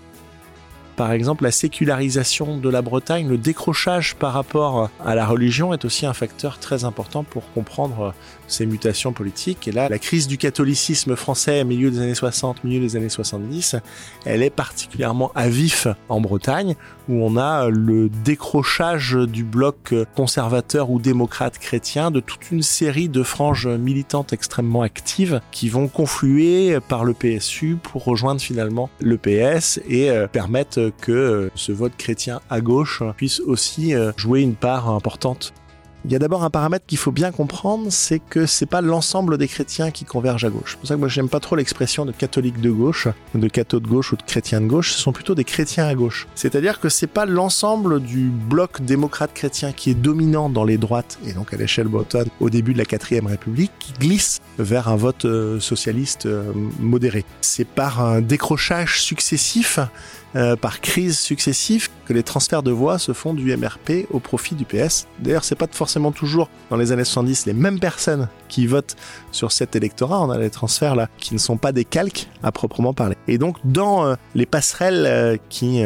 Par 0.97 1.13
exemple, 1.13 1.45
la 1.45 1.51
sécularisation 1.51 2.57
de 2.59 2.69
la 2.69 2.83
Bretagne, 2.83 3.29
le 3.29 3.39
décrochage 3.39 4.15
par 4.15 4.33
rapport 4.33 4.91
à 5.05 5.15
la 5.15 5.27
religion 5.27 5.73
est 5.73 5.85
aussi 5.85 6.07
un 6.07 6.13
facteur 6.13 6.59
très 6.59 6.85
important 6.85 7.25
pour 7.25 7.51
comprendre 7.53 8.15
ces 8.47 8.67
mutations 8.67 9.13
politiques. 9.13 9.67
Et 9.69 9.73
là, 9.73 9.89
la 9.89 9.99
crise 9.99 10.27
du 10.27 10.39
catholicisme 10.39 11.17
français 11.17 11.63
au 11.63 11.65
milieu 11.65 11.91
des 11.91 12.01
années 12.01 12.15
60, 12.15 12.65
milieu 12.65 12.81
des 12.81 12.97
années 12.97 13.09
70, 13.09 13.77
elle 14.25 14.43
est 14.43 14.51
particulièrement 14.51 15.33
à 15.35 15.49
vif 15.49 15.89
en 16.09 16.21
Bretagne, 16.21 16.77
où 17.09 17.25
on 17.25 17.37
a 17.37 17.69
le 17.69 18.09
décrochage 18.09 19.15
du 19.15 19.45
bloc 19.45 19.95
conservateur 20.15 20.91
ou 20.91 21.01
démocrate 21.01 21.59
chrétien 21.59 22.11
de 22.11 22.21
toute 22.21 22.51
une 22.51 22.63
série 22.63 23.09
de 23.09 23.23
franges 23.23 23.67
militantes 23.67 24.33
extrêmement 24.33 24.83
actives 24.83 25.41
qui 25.51 25.69
vont 25.69 25.89
confluer 25.89 26.79
par 26.89 27.05
le 27.05 27.15
PSU 27.15 27.77
pour 27.83 28.05
rejoindre 28.05 28.41
finalement 28.41 28.91
le 29.01 29.19
PS 29.19 29.81
et 29.89 30.11
euh, 30.11 30.27
permettre 30.27 30.84
que 30.91 31.13
euh, 31.13 31.51
ce 31.55 31.73
vote 31.73 31.97
chrétien 31.97 32.41
à 32.51 32.61
gauche 32.61 33.03
puisse 33.17 33.41
aussi 33.41 33.95
euh, 33.95 34.13
jouer 34.17 34.41
une 34.41 34.55
part 34.55 34.89
importante 34.89 35.53
il 36.07 36.13
y 36.13 36.17
a 36.17 36.19
d'abord 36.19 36.45
un 36.45 36.51
paramètre 36.51 36.85
qu'il 36.87 36.99
faut 36.99 37.13
bien 37.13 37.33
comprendre, 37.33 37.87
c'est 37.89 38.19
que 38.19 38.45
c'est 38.45 38.67
pas 38.67 38.83
l'ensemble 38.83 39.39
des 39.39 39.49
chrétiens 39.49 39.91
qui 39.91 40.05
convergent 40.05 40.45
à 40.45 40.51
gauche. 40.51 40.73
C'est 40.73 40.79
pour 40.79 40.89
ça 40.89 40.95
que 40.97 41.01
moi 41.01 41.09
j'aime 41.09 41.31
pas 41.31 41.41
trop 41.41 41.57
l'expression 41.57 42.05
de 42.05 42.13
catholique 42.13 42.61
de 42.61 42.71
gauche, 42.71 43.09
de 43.35 43.49
catho 43.49 43.81
de 43.81 43.87
gauche 43.87 44.13
ou 44.13 44.17
de 44.17 44.23
chrétien 44.23 44.61
de 44.61 44.67
gauche, 44.67 44.93
ce 44.93 44.99
sont 44.99 45.13
plutôt 45.13 45.35
des 45.35 45.45
chrétiens 45.45 45.87
à 45.87 45.95
gauche. 45.95 46.27
C'est-à-dire 46.35 46.79
que 46.79 46.91
c'est 46.91 47.07
pas 47.07 47.25
l'ensemble 47.25 48.01
du 48.01 48.29
bloc 48.29 48.83
démocrate 48.83 49.33
chrétien 49.33 49.73
qui 49.73 49.91
est 49.91 49.95
dominant 49.95 50.51
dans 50.51 50.65
les 50.65 50.77
droites 50.77 51.19
et 51.27 51.33
donc 51.33 51.55
à 51.55 51.57
l'échelle 51.57 51.89
bretonne 51.89 52.29
au 52.39 52.51
début 52.51 52.75
de 52.75 52.79
la 52.79 52.85
quatrième 52.85 53.27
république 53.27 53.73
qui 53.79 53.95
glisse 53.95 54.43
vers 54.59 54.89
un 54.89 54.97
vote 54.97 55.25
euh, 55.25 55.59
socialiste 55.59 56.29
modéré. 56.81 57.25
C'est 57.41 57.67
par 57.67 58.03
un 58.03 58.21
décrochage 58.21 59.01
successif 59.01 59.79
euh, 60.37 60.57
par 60.57 60.81
crise 60.81 61.19
successive 61.19 61.89
que 62.07 62.13
les 62.13 62.25
transferts 62.25 62.65
de 62.65 62.73
voix 62.73 62.99
se 62.99 63.13
font 63.13 63.35
du 63.35 63.57
MRP 63.57 64.07
au 64.11 64.19
profit 64.19 64.57
du 64.57 64.65
PS. 64.65 65.07
D'ailleurs, 65.21 65.45
c'est 65.45 65.55
pas 65.55 65.69
forcément 65.71 66.11
toujours 66.11 66.51
dans 66.71 66.77
les 66.77 66.91
années 66.91 67.05
70 67.05 67.47
les 67.47 67.53
mêmes 67.53 67.79
personnes 67.79 68.29
qui 68.49 68.67
votent 68.67 68.97
sur 69.31 69.53
cet 69.53 69.77
électorat. 69.77 70.21
On 70.21 70.31
a 70.31 70.39
les 70.39 70.51
transferts 70.51 70.97
là 70.97 71.09
qui 71.19 71.35
ne 71.35 71.39
sont 71.39 71.57
pas 71.57 71.71
des 71.71 71.85
calques 71.85 72.29
à 72.43 72.51
proprement 72.51 72.93
parler. 72.95 73.17
Et 73.29 73.39
donc, 73.39 73.59
dans 73.65 74.07
euh, 74.07 74.15
les 74.35 74.45
passerelles 74.45 75.07
euh, 75.07 75.37
qui 75.49 75.83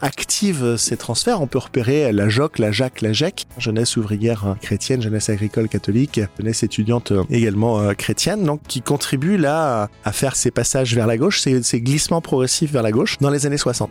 activent 0.00 0.76
ces 0.76 0.96
transferts, 0.96 1.40
on 1.40 1.46
peut 1.46 1.58
repérer 1.58 2.12
la 2.12 2.28
JOC, 2.28 2.58
la 2.58 2.72
JAC, 2.72 3.02
la 3.02 3.12
GEC, 3.12 3.46
jeunesse 3.58 3.96
ouvrière 3.96 4.56
chrétienne, 4.62 5.02
jeunesse 5.02 5.28
agricole 5.28 5.68
catholique, 5.68 6.20
jeunesse 6.38 6.62
étudiante 6.62 7.12
également 7.30 7.94
chrétienne, 7.94 8.44
donc 8.44 8.60
qui 8.66 8.82
contribuent 8.82 9.36
là 9.36 9.88
à 10.04 10.12
faire 10.12 10.36
ces 10.36 10.50
passages 10.50 10.94
vers 10.94 11.06
la 11.06 11.16
gauche, 11.16 11.40
ces 11.40 11.80
glissements 11.80 12.20
progressifs 12.20 12.72
vers 12.72 12.82
la 12.82 12.92
gauche 12.92 13.18
dans 13.20 13.30
les 13.30 13.46
années 13.46 13.56
60. 13.56 13.89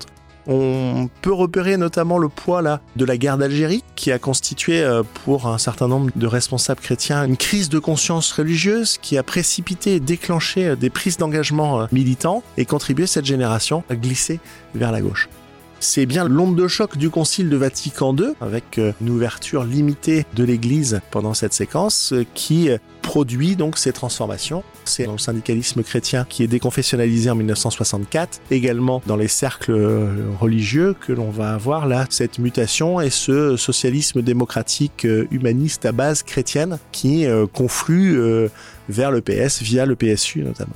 On 0.52 1.10
peut 1.22 1.34
repérer 1.34 1.78
notamment 1.78 2.18
le 2.18 2.28
poids 2.28 2.64
là 2.64 2.82
de 2.96 3.06
la 3.06 3.18
guerre 3.18 3.38
d'Algérie 3.38 3.84
qui 3.96 4.12
a 4.12 4.18
constitué 4.18 4.82
euh, 4.82 5.04
pour 5.26 5.48
un 5.48 5.60
certain 5.60 5.88
nombre 5.88 6.10
de 6.16 6.26
responsables 6.28 6.82
chrétiens 6.82 7.24
une 7.24 7.38
crise 7.38 7.70
de 7.70 7.78
conscience 7.78 8.32
religieuse 8.32 8.98
qui 8.98 9.18
a 9.18 9.24
précipité 9.24 9.96
et 9.96 10.00
déclenché 10.00 10.70
euh, 10.70 10.76
des 10.76 10.90
prises 10.90 11.18
d'engagement 11.18 11.82
euh, 11.82 11.86
militants 11.92 12.42
et 12.58 12.66
contribué 12.66 13.06
cette 13.06 13.26
génération 13.26 13.84
à 13.90 13.96
glisser 13.96 14.40
vers 14.74 14.92
la 14.92 15.02
gauche. 15.02 15.30
C'est 15.82 16.06
bien 16.06 16.28
l'onde 16.28 16.58
de 16.58 16.68
choc 16.68 16.98
du 16.98 17.10
Concile 17.10 17.50
de 17.50 17.56
Vatican 17.56 18.14
II, 18.14 18.34
avec 18.42 18.78
euh, 18.78 18.92
une 19.00 19.12
ouverture 19.12 19.64
limitée 19.64 20.26
de 20.36 20.44
l'Église 20.44 21.00
pendant 21.10 21.34
cette 21.34 21.54
séquence, 21.54 22.12
euh, 22.12 22.26
qui 22.34 22.70
euh, 22.70 22.78
produit 23.02 23.56
donc 23.56 23.78
ces 23.78 23.94
transformations. 23.94 24.62
C'est 24.84 25.06
dans 25.06 25.14
le 25.14 25.18
syndicalisme 25.20 25.82
chrétien 25.82 26.26
qui 26.28 26.44
est 26.44 26.48
déconfessionnalisé 26.48 27.30
en 27.30 27.36
1964, 27.36 28.42
également 28.52 29.02
dans 29.08 29.16
les 29.16 29.30
cercles 29.30 29.72
religieux 30.40 30.96
que 31.00 31.14
l'on 31.14 31.30
va 31.30 31.54
avoir 31.54 31.88
là 31.88 32.06
cette 32.10 32.40
mutation 32.40 33.00
et 33.00 33.10
ce 33.10 33.56
socialisme 33.56 34.22
démocratique 34.22 35.08
humaniste 35.32 35.86
à 35.86 35.92
base 35.92 36.24
chrétienne 36.24 36.78
qui 36.92 37.26
conflue 37.54 38.20
vers 38.90 39.12
le 39.12 39.22
PS 39.22 39.62
via 39.62 39.86
le 39.86 39.96
PSU 39.96 40.42
notamment. 40.42 40.76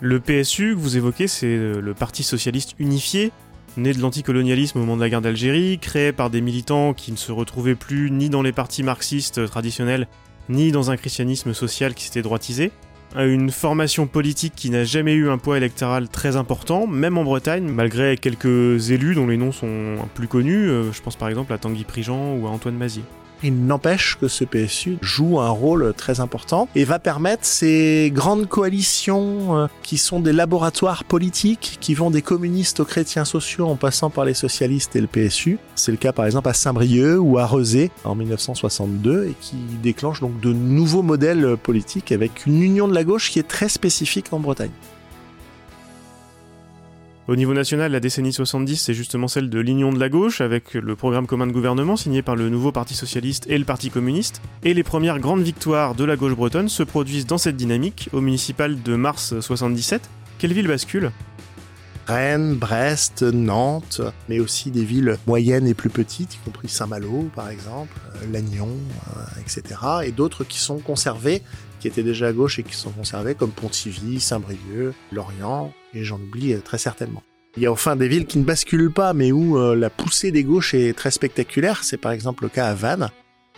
Le 0.00 0.20
PSU 0.20 0.74
que 0.74 0.80
vous 0.80 0.96
évoquez, 0.96 1.26
c'est 1.26 1.56
le 1.56 1.94
Parti 1.94 2.22
socialiste 2.22 2.74
unifié, 2.78 3.32
né 3.76 3.92
de 3.92 4.00
l'anticolonialisme 4.00 4.78
au 4.78 4.80
moment 4.80 4.96
de 4.96 5.02
la 5.02 5.08
guerre 5.08 5.22
d'Algérie, 5.22 5.78
créé 5.78 6.12
par 6.12 6.30
des 6.30 6.40
militants 6.40 6.94
qui 6.94 7.12
ne 7.12 7.16
se 7.16 7.32
retrouvaient 7.32 7.74
plus 7.74 8.10
ni 8.10 8.30
dans 8.30 8.42
les 8.42 8.52
partis 8.52 8.82
marxistes 8.82 9.46
traditionnels, 9.46 10.08
ni 10.48 10.72
dans 10.72 10.90
un 10.90 10.96
christianisme 10.96 11.52
social 11.54 11.94
qui 11.94 12.04
s'était 12.04 12.22
droitisé, 12.22 12.70
une 13.14 13.50
formation 13.50 14.06
politique 14.06 14.54
qui 14.54 14.70
n'a 14.70 14.84
jamais 14.84 15.14
eu 15.14 15.30
un 15.30 15.38
poids 15.38 15.56
électoral 15.56 16.08
très 16.08 16.36
important, 16.36 16.86
même 16.86 17.16
en 17.16 17.24
Bretagne, 17.24 17.68
malgré 17.68 18.16
quelques 18.16 18.90
élus 18.90 19.14
dont 19.14 19.26
les 19.26 19.36
noms 19.36 19.52
sont 19.52 19.96
plus 20.14 20.28
connus, 20.28 20.68
euh, 20.68 20.92
je 20.92 21.00
pense 21.00 21.16
par 21.16 21.28
exemple 21.28 21.52
à 21.52 21.58
Tanguy 21.58 21.84
Prigent 21.84 22.34
ou 22.36 22.46
à 22.46 22.50
Antoine 22.50 22.76
Mazier. 22.76 23.04
Il 23.42 23.66
n'empêche 23.66 24.16
que 24.20 24.28
ce 24.28 24.44
PSU 24.44 24.98
joue 25.02 25.40
un 25.40 25.50
rôle 25.50 25.92
très 25.94 26.20
important 26.20 26.68
et 26.74 26.84
va 26.84 26.98
permettre 26.98 27.44
ces 27.44 28.10
grandes 28.14 28.48
coalitions 28.48 29.56
euh, 29.56 29.66
qui 29.82 29.98
sont 29.98 30.20
des 30.20 30.32
laboratoires 30.32 31.04
politiques 31.04 31.78
qui 31.80 31.94
vont 31.94 32.10
des 32.10 32.22
communistes 32.22 32.80
aux 32.80 32.84
chrétiens 32.84 33.24
sociaux 33.24 33.66
en 33.66 33.76
passant 33.76 34.10
par 34.10 34.24
les 34.24 34.34
socialistes 34.34 34.96
et 34.96 35.00
le 35.00 35.06
PSU. 35.06 35.58
C'est 35.74 35.92
le 35.92 35.98
cas 35.98 36.12
par 36.12 36.24
exemple 36.24 36.48
à 36.48 36.54
Saint-Brieuc 36.54 37.18
ou 37.20 37.38
à 37.38 37.46
Rezé 37.46 37.90
en 38.04 38.14
1962 38.14 39.26
et 39.26 39.34
qui 39.40 39.56
déclenche 39.82 40.20
donc 40.20 40.40
de 40.40 40.52
nouveaux 40.52 41.02
modèles 41.02 41.56
politiques 41.62 42.12
avec 42.12 42.46
une 42.46 42.62
union 42.62 42.88
de 42.88 42.94
la 42.94 43.04
gauche 43.04 43.30
qui 43.30 43.38
est 43.38 43.48
très 43.48 43.68
spécifique 43.68 44.32
en 44.32 44.40
Bretagne. 44.40 44.70
Au 47.28 47.34
niveau 47.34 47.54
national, 47.54 47.90
la 47.90 47.98
décennie 47.98 48.32
70, 48.32 48.76
c'est 48.76 48.94
justement 48.94 49.26
celle 49.26 49.50
de 49.50 49.58
l'union 49.58 49.92
de 49.92 49.98
la 49.98 50.08
gauche, 50.08 50.40
avec 50.40 50.74
le 50.74 50.94
programme 50.94 51.26
commun 51.26 51.48
de 51.48 51.52
gouvernement 51.52 51.96
signé 51.96 52.22
par 52.22 52.36
le 52.36 52.48
nouveau 52.48 52.70
Parti 52.70 52.94
socialiste 52.94 53.46
et 53.48 53.58
le 53.58 53.64
Parti 53.64 53.90
communiste. 53.90 54.40
Et 54.62 54.74
les 54.74 54.84
premières 54.84 55.18
grandes 55.18 55.42
victoires 55.42 55.96
de 55.96 56.04
la 56.04 56.14
gauche 56.14 56.36
bretonne 56.36 56.68
se 56.68 56.84
produisent 56.84 57.26
dans 57.26 57.38
cette 57.38 57.56
dynamique, 57.56 58.08
au 58.12 58.20
municipal 58.20 58.80
de 58.80 58.94
mars 58.94 59.40
77. 59.40 60.08
Quelle 60.38 60.52
ville 60.52 60.68
bascule? 60.68 61.10
Rennes, 62.06 62.54
Brest, 62.54 63.24
Nantes, 63.24 64.00
mais 64.28 64.38
aussi 64.38 64.70
des 64.70 64.84
villes 64.84 65.18
moyennes 65.26 65.66
et 65.66 65.74
plus 65.74 65.90
petites, 65.90 66.34
y 66.36 66.38
compris 66.38 66.68
Saint-Malo 66.68 67.28
par 67.34 67.50
exemple, 67.50 67.92
euh, 68.14 68.32
Lannion, 68.32 68.68
euh, 68.68 69.40
etc. 69.40 69.80
Et 70.04 70.12
d'autres 70.12 70.44
qui 70.44 70.60
sont 70.60 70.78
conservées, 70.78 71.42
qui 71.80 71.88
étaient 71.88 72.02
déjà 72.02 72.28
à 72.28 72.32
gauche 72.32 72.58
et 72.58 72.62
qui 72.62 72.74
sont 72.74 72.90
conservées, 72.90 73.34
comme 73.34 73.50
Pontivy, 73.50 74.20
Saint-Brieuc, 74.20 74.94
Lorient, 75.12 75.72
et 75.94 76.04
j'en 76.04 76.16
oublie 76.16 76.54
euh, 76.54 76.60
très 76.60 76.78
certainement. 76.78 77.22
Il 77.56 77.62
y 77.62 77.66
a 77.66 77.72
enfin 77.72 77.96
des 77.96 78.08
villes 78.08 78.26
qui 78.26 78.38
ne 78.38 78.44
basculent 78.44 78.92
pas, 78.92 79.14
mais 79.14 79.32
où 79.32 79.56
la 79.74 79.88
poussée 79.88 80.30
des 80.30 80.44
gauches 80.44 80.74
est 80.74 80.94
très 80.94 81.10
spectaculaire. 81.10 81.84
C'est 81.84 81.96
par 81.96 82.12
exemple 82.12 82.42
le 82.42 82.50
cas 82.50 82.66
à 82.66 82.74
Vannes, 82.74 83.08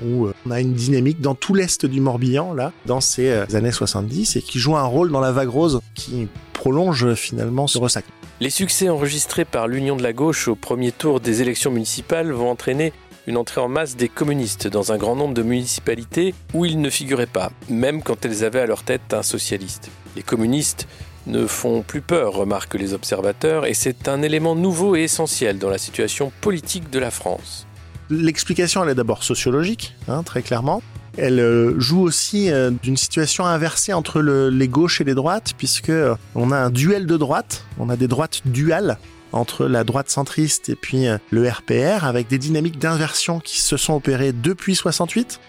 où 0.00 0.28
on 0.46 0.50
a 0.52 0.60
une 0.60 0.72
dynamique 0.72 1.20
dans 1.20 1.34
tout 1.34 1.52
l'est 1.52 1.84
du 1.84 2.00
Morbihan, 2.00 2.54
là, 2.54 2.72
dans 2.86 3.00
ces 3.00 3.28
années 3.56 3.72
70, 3.72 4.36
et 4.36 4.40
qui 4.40 4.60
joue 4.60 4.76
un 4.76 4.84
rôle 4.84 5.10
dans 5.10 5.18
la 5.18 5.32
vague 5.32 5.48
rose 5.48 5.80
qui 5.96 6.28
prolonge 6.52 7.14
finalement 7.14 7.66
ce 7.66 7.78
ressac. 7.78 8.04
Les 8.40 8.50
succès 8.50 8.88
enregistrés 8.88 9.44
par 9.44 9.66
l'Union 9.66 9.96
de 9.96 10.02
la 10.04 10.12
gauche 10.12 10.46
au 10.46 10.54
premier 10.54 10.92
tour 10.92 11.18
des 11.18 11.42
élections 11.42 11.72
municipales 11.72 12.30
vont 12.30 12.50
entraîner 12.50 12.92
une 13.28 13.36
entrée 13.36 13.60
en 13.60 13.68
masse 13.68 13.94
des 13.94 14.08
communistes 14.08 14.68
dans 14.68 14.90
un 14.90 14.96
grand 14.96 15.14
nombre 15.14 15.34
de 15.34 15.42
municipalités 15.42 16.34
où 16.54 16.64
ils 16.64 16.80
ne 16.80 16.88
figuraient 16.88 17.26
pas, 17.26 17.52
même 17.68 18.02
quand 18.02 18.24
elles 18.24 18.42
avaient 18.42 18.62
à 18.62 18.66
leur 18.66 18.84
tête 18.84 19.12
un 19.12 19.22
socialiste. 19.22 19.90
Les 20.16 20.22
communistes 20.22 20.88
ne 21.26 21.46
font 21.46 21.82
plus 21.82 22.00
peur, 22.00 22.32
remarquent 22.32 22.76
les 22.76 22.94
observateurs, 22.94 23.66
et 23.66 23.74
c'est 23.74 24.08
un 24.08 24.22
élément 24.22 24.56
nouveau 24.56 24.96
et 24.96 25.02
essentiel 25.02 25.58
dans 25.58 25.68
la 25.68 25.76
situation 25.76 26.32
politique 26.40 26.88
de 26.88 26.98
la 26.98 27.10
France. 27.10 27.66
L'explication, 28.08 28.82
elle 28.82 28.90
est 28.90 28.94
d'abord 28.94 29.22
sociologique, 29.22 29.94
hein, 30.08 30.22
très 30.22 30.40
clairement. 30.40 30.82
Elle 31.18 31.40
euh, 31.40 31.78
joue 31.78 32.00
aussi 32.00 32.50
euh, 32.50 32.70
d'une 32.82 32.96
situation 32.96 33.44
inversée 33.44 33.92
entre 33.92 34.22
les 34.22 34.68
gauches 34.68 35.02
et 35.02 35.04
les 35.04 35.14
droites, 35.14 35.52
puisque 35.58 35.90
euh, 35.90 36.14
on 36.34 36.50
a 36.50 36.56
un 36.56 36.70
duel 36.70 37.04
de 37.04 37.18
droite, 37.18 37.66
on 37.78 37.90
a 37.90 37.96
des 37.96 38.08
droites 38.08 38.40
duales 38.46 38.96
entre 39.32 39.66
la 39.66 39.84
droite 39.84 40.10
centriste 40.10 40.68
et 40.68 40.76
puis 40.76 41.06
le 41.30 41.48
RPR, 41.48 42.04
avec 42.04 42.28
des 42.28 42.38
dynamiques 42.38 42.78
d'inversion 42.78 43.40
qui 43.40 43.60
se 43.60 43.76
sont 43.76 43.94
opérées 43.94 44.32
depuis 44.32 44.74
68. 44.74 45.40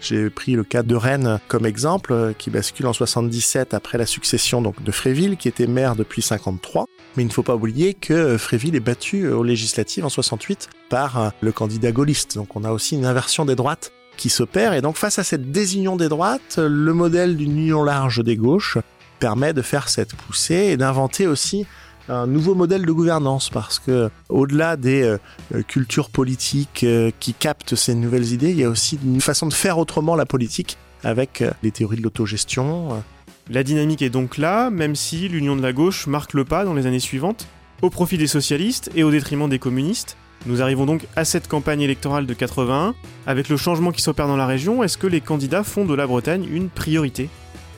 J'ai 0.00 0.28
pris 0.28 0.52
le 0.52 0.64
cas 0.64 0.82
de 0.82 0.94
Rennes 0.94 1.40
comme 1.48 1.64
exemple, 1.64 2.34
qui 2.36 2.50
bascule 2.50 2.86
en 2.86 2.92
77 2.92 3.72
après 3.72 3.96
la 3.96 4.04
succession 4.04 4.60
donc 4.60 4.82
de 4.82 4.92
Fréville, 4.92 5.38
qui 5.38 5.48
était 5.48 5.66
maire 5.66 5.96
depuis 5.96 6.20
53. 6.20 6.84
Mais 7.16 7.22
il 7.22 7.26
ne 7.26 7.32
faut 7.32 7.42
pas 7.42 7.54
oublier 7.54 7.94
que 7.94 8.36
Fréville 8.36 8.76
est 8.76 8.80
battu 8.80 9.28
aux 9.28 9.42
législatives 9.42 10.04
en 10.04 10.10
68 10.10 10.68
par 10.90 11.32
le 11.40 11.52
candidat 11.52 11.90
gaulliste. 11.90 12.34
Donc 12.34 12.54
on 12.54 12.64
a 12.64 12.70
aussi 12.70 12.96
une 12.96 13.06
inversion 13.06 13.46
des 13.46 13.56
droites 13.56 13.92
qui 14.18 14.28
s'opère. 14.28 14.74
Et 14.74 14.82
donc 14.82 14.96
face 14.96 15.18
à 15.18 15.24
cette 15.24 15.50
désunion 15.50 15.96
des 15.96 16.10
droites, 16.10 16.58
le 16.58 16.92
modèle 16.92 17.36
d'une 17.36 17.58
union 17.58 17.82
large 17.82 18.22
des 18.22 18.36
gauches 18.36 18.76
permet 19.20 19.54
de 19.54 19.62
faire 19.62 19.88
cette 19.88 20.14
poussée 20.14 20.68
et 20.72 20.76
d'inventer 20.76 21.26
aussi 21.26 21.66
un 22.08 22.26
nouveau 22.26 22.54
modèle 22.54 22.84
de 22.84 22.92
gouvernance 22.92 23.50
parce 23.50 23.78
que 23.78 24.10
au-delà 24.28 24.76
des 24.76 25.02
euh, 25.02 25.62
cultures 25.62 26.10
politiques 26.10 26.84
euh, 26.84 27.10
qui 27.20 27.34
captent 27.34 27.74
ces 27.74 27.94
nouvelles 27.94 28.32
idées, 28.32 28.50
il 28.50 28.58
y 28.58 28.64
a 28.64 28.68
aussi 28.68 28.98
une 29.04 29.20
façon 29.20 29.46
de 29.46 29.54
faire 29.54 29.78
autrement 29.78 30.16
la 30.16 30.26
politique 30.26 30.76
avec 31.02 31.42
euh, 31.42 31.50
les 31.62 31.70
théories 31.70 31.96
de 31.96 32.02
l'autogestion. 32.02 33.02
La 33.50 33.62
dynamique 33.62 34.02
est 34.02 34.10
donc 34.10 34.38
là, 34.38 34.70
même 34.70 34.96
si 34.96 35.28
l'union 35.28 35.56
de 35.56 35.62
la 35.62 35.72
gauche 35.72 36.06
marque 36.06 36.34
le 36.34 36.44
pas 36.44 36.64
dans 36.64 36.74
les 36.74 36.86
années 36.86 37.00
suivantes, 37.00 37.46
au 37.82 37.90
profit 37.90 38.16
des 38.16 38.26
socialistes 38.26 38.90
et 38.94 39.02
au 39.02 39.10
détriment 39.10 39.48
des 39.48 39.58
communistes. 39.58 40.16
Nous 40.46 40.60
arrivons 40.60 40.84
donc 40.84 41.06
à 41.16 41.24
cette 41.24 41.48
campagne 41.48 41.80
électorale 41.80 42.26
de 42.26 42.34
81. 42.34 42.94
Avec 43.26 43.48
le 43.48 43.56
changement 43.56 43.92
qui 43.92 44.02
s'opère 44.02 44.26
dans 44.26 44.36
la 44.36 44.46
région, 44.46 44.82
est-ce 44.82 44.98
que 44.98 45.06
les 45.06 45.20
candidats 45.22 45.64
font 45.64 45.84
de 45.84 45.94
la 45.94 46.06
Bretagne 46.06 46.46
une 46.50 46.68
priorité? 46.68 47.28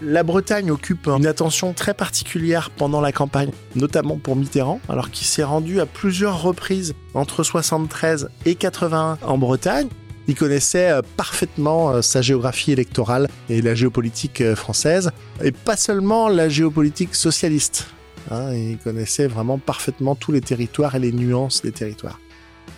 La 0.03 0.23
Bretagne 0.23 0.71
occupe 0.71 1.07
une 1.07 1.26
attention 1.26 1.73
très 1.73 1.95
particulière 1.95 2.71
pendant 2.71 3.00
la 3.00 3.12
campagne, 3.12 3.50
notamment 3.75 4.19
pour 4.19 4.37
Mitterrand, 4.37 4.81
alors 4.88 5.11
qu'il 5.11 5.26
s'est 5.26 5.45
rendu 5.45 5.81
à 5.81 5.87
plusieurs 5.87 6.43
reprises 6.43 6.95
entre 7.15 7.43
73 7.43 8.29
et 8.45 8.55
81 8.55 9.19
en 9.23 9.38
Bretagne. 9.38 9.88
Il 10.29 10.35
connaissait 10.35 10.91
euh, 10.91 11.03
parfaitement 11.17 11.91
euh, 11.91 12.03
sa 12.03 12.21
géographie 12.21 12.73
électorale 12.73 13.29
et 13.49 13.62
la 13.62 13.75
géopolitique 13.75 14.41
euh, 14.41 14.57
française, 14.57 15.11
et 15.43 15.53
pas 15.53 15.76
seulement 15.76 16.29
la 16.29 16.49
géopolitique 16.49 17.15
socialiste. 17.15 17.87
Hein. 18.33 18.53
il 18.53 18.79
connaissait 18.79 19.29
vraiment 19.29 19.57
parfaitement 19.57 20.17
tous 20.17 20.33
les 20.33 20.41
territoires 20.41 20.97
et 20.97 20.99
les 20.99 21.12
nuances 21.12 21.62
des 21.62 21.71
territoires. 21.71 22.19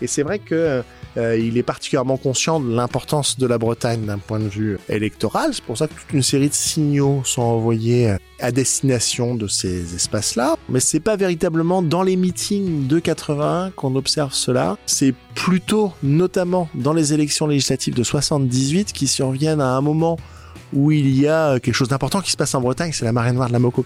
Et 0.02 0.06
c'est 0.06 0.22
vrai 0.22 0.38
que 0.38 0.82
euh, 1.16 1.36
il 1.36 1.56
est 1.56 1.62
particulièrement 1.62 2.16
conscient 2.16 2.60
de 2.60 2.74
l'importance 2.74 3.38
de 3.38 3.46
la 3.46 3.58
Bretagne 3.58 4.04
d'un 4.04 4.18
point 4.18 4.38
de 4.38 4.48
vue 4.48 4.78
électoral. 4.88 5.50
C'est 5.52 5.64
pour 5.64 5.76
ça 5.76 5.88
que 5.88 5.94
toute 5.94 6.12
une 6.12 6.22
série 6.22 6.48
de 6.48 6.54
signaux 6.54 7.22
sont 7.24 7.42
envoyés 7.42 8.10
euh, 8.10 8.16
à 8.40 8.52
destination 8.52 9.34
de 9.34 9.48
ces 9.48 9.94
espaces-là. 9.94 10.56
Mais 10.68 10.80
c'est 10.80 11.00
pas 11.00 11.16
véritablement 11.16 11.82
dans 11.82 12.02
les 12.02 12.16
meetings 12.16 12.86
de 12.86 12.98
81 12.98 13.70
qu'on 13.72 13.96
observe 13.96 14.32
cela. 14.32 14.76
C'est 14.86 15.14
plutôt, 15.34 15.92
notamment 16.02 16.68
dans 16.74 16.92
les 16.92 17.14
élections 17.14 17.46
législatives 17.46 17.94
de 17.94 18.04
78, 18.04 18.92
qui 18.92 19.06
surviennent 19.06 19.60
à 19.60 19.70
un 19.70 19.80
moment 19.80 20.18
où 20.72 20.92
il 20.92 21.08
y 21.18 21.26
a 21.26 21.58
quelque 21.60 21.74
chose 21.74 21.88
d'important 21.88 22.20
qui 22.20 22.30
se 22.30 22.36
passe 22.36 22.54
en 22.54 22.60
Bretagne, 22.60 22.92
c'est 22.92 23.04
la 23.04 23.12
marée 23.12 23.32
noire 23.32 23.48
de 23.48 23.52
la 23.52 23.58
Moco 23.58 23.84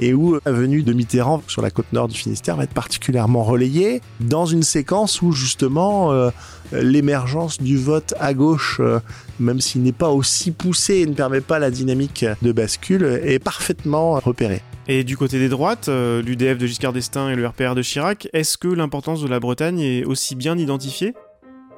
et 0.00 0.14
où 0.14 0.38
la 0.44 0.52
venue 0.52 0.82
de 0.82 0.92
Mitterrand 0.92 1.42
sur 1.46 1.62
la 1.62 1.70
côte 1.70 1.92
nord 1.92 2.08
du 2.08 2.18
Finistère 2.18 2.56
va 2.56 2.64
être 2.64 2.74
particulièrement 2.74 3.44
relayée 3.44 4.00
dans 4.20 4.46
une 4.46 4.62
séquence 4.62 5.22
où 5.22 5.32
justement 5.32 6.12
euh, 6.12 6.30
l'émergence 6.72 7.60
du 7.60 7.76
vote 7.76 8.14
à 8.18 8.34
gauche, 8.34 8.78
euh, 8.80 8.98
même 9.38 9.60
s'il 9.60 9.82
n'est 9.82 9.92
pas 9.92 10.10
aussi 10.10 10.50
poussé 10.50 10.96
et 10.96 11.06
ne 11.06 11.14
permet 11.14 11.40
pas 11.40 11.58
la 11.58 11.70
dynamique 11.70 12.24
de 12.42 12.52
bascule, 12.52 13.20
est 13.24 13.38
parfaitement 13.38 14.14
repérée. 14.14 14.62
Et 14.88 15.02
du 15.02 15.16
côté 15.16 15.38
des 15.38 15.48
droites, 15.48 15.88
euh, 15.88 16.22
l'UDF 16.22 16.58
de 16.58 16.66
Giscard 16.66 16.92
d'Estaing 16.92 17.30
et 17.30 17.36
le 17.36 17.46
RPR 17.46 17.74
de 17.74 17.82
Chirac, 17.82 18.28
est-ce 18.32 18.56
que 18.56 18.68
l'importance 18.68 19.20
de 19.20 19.28
la 19.28 19.40
Bretagne 19.40 19.80
est 19.80 20.04
aussi 20.04 20.36
bien 20.36 20.56
identifiée? 20.56 21.14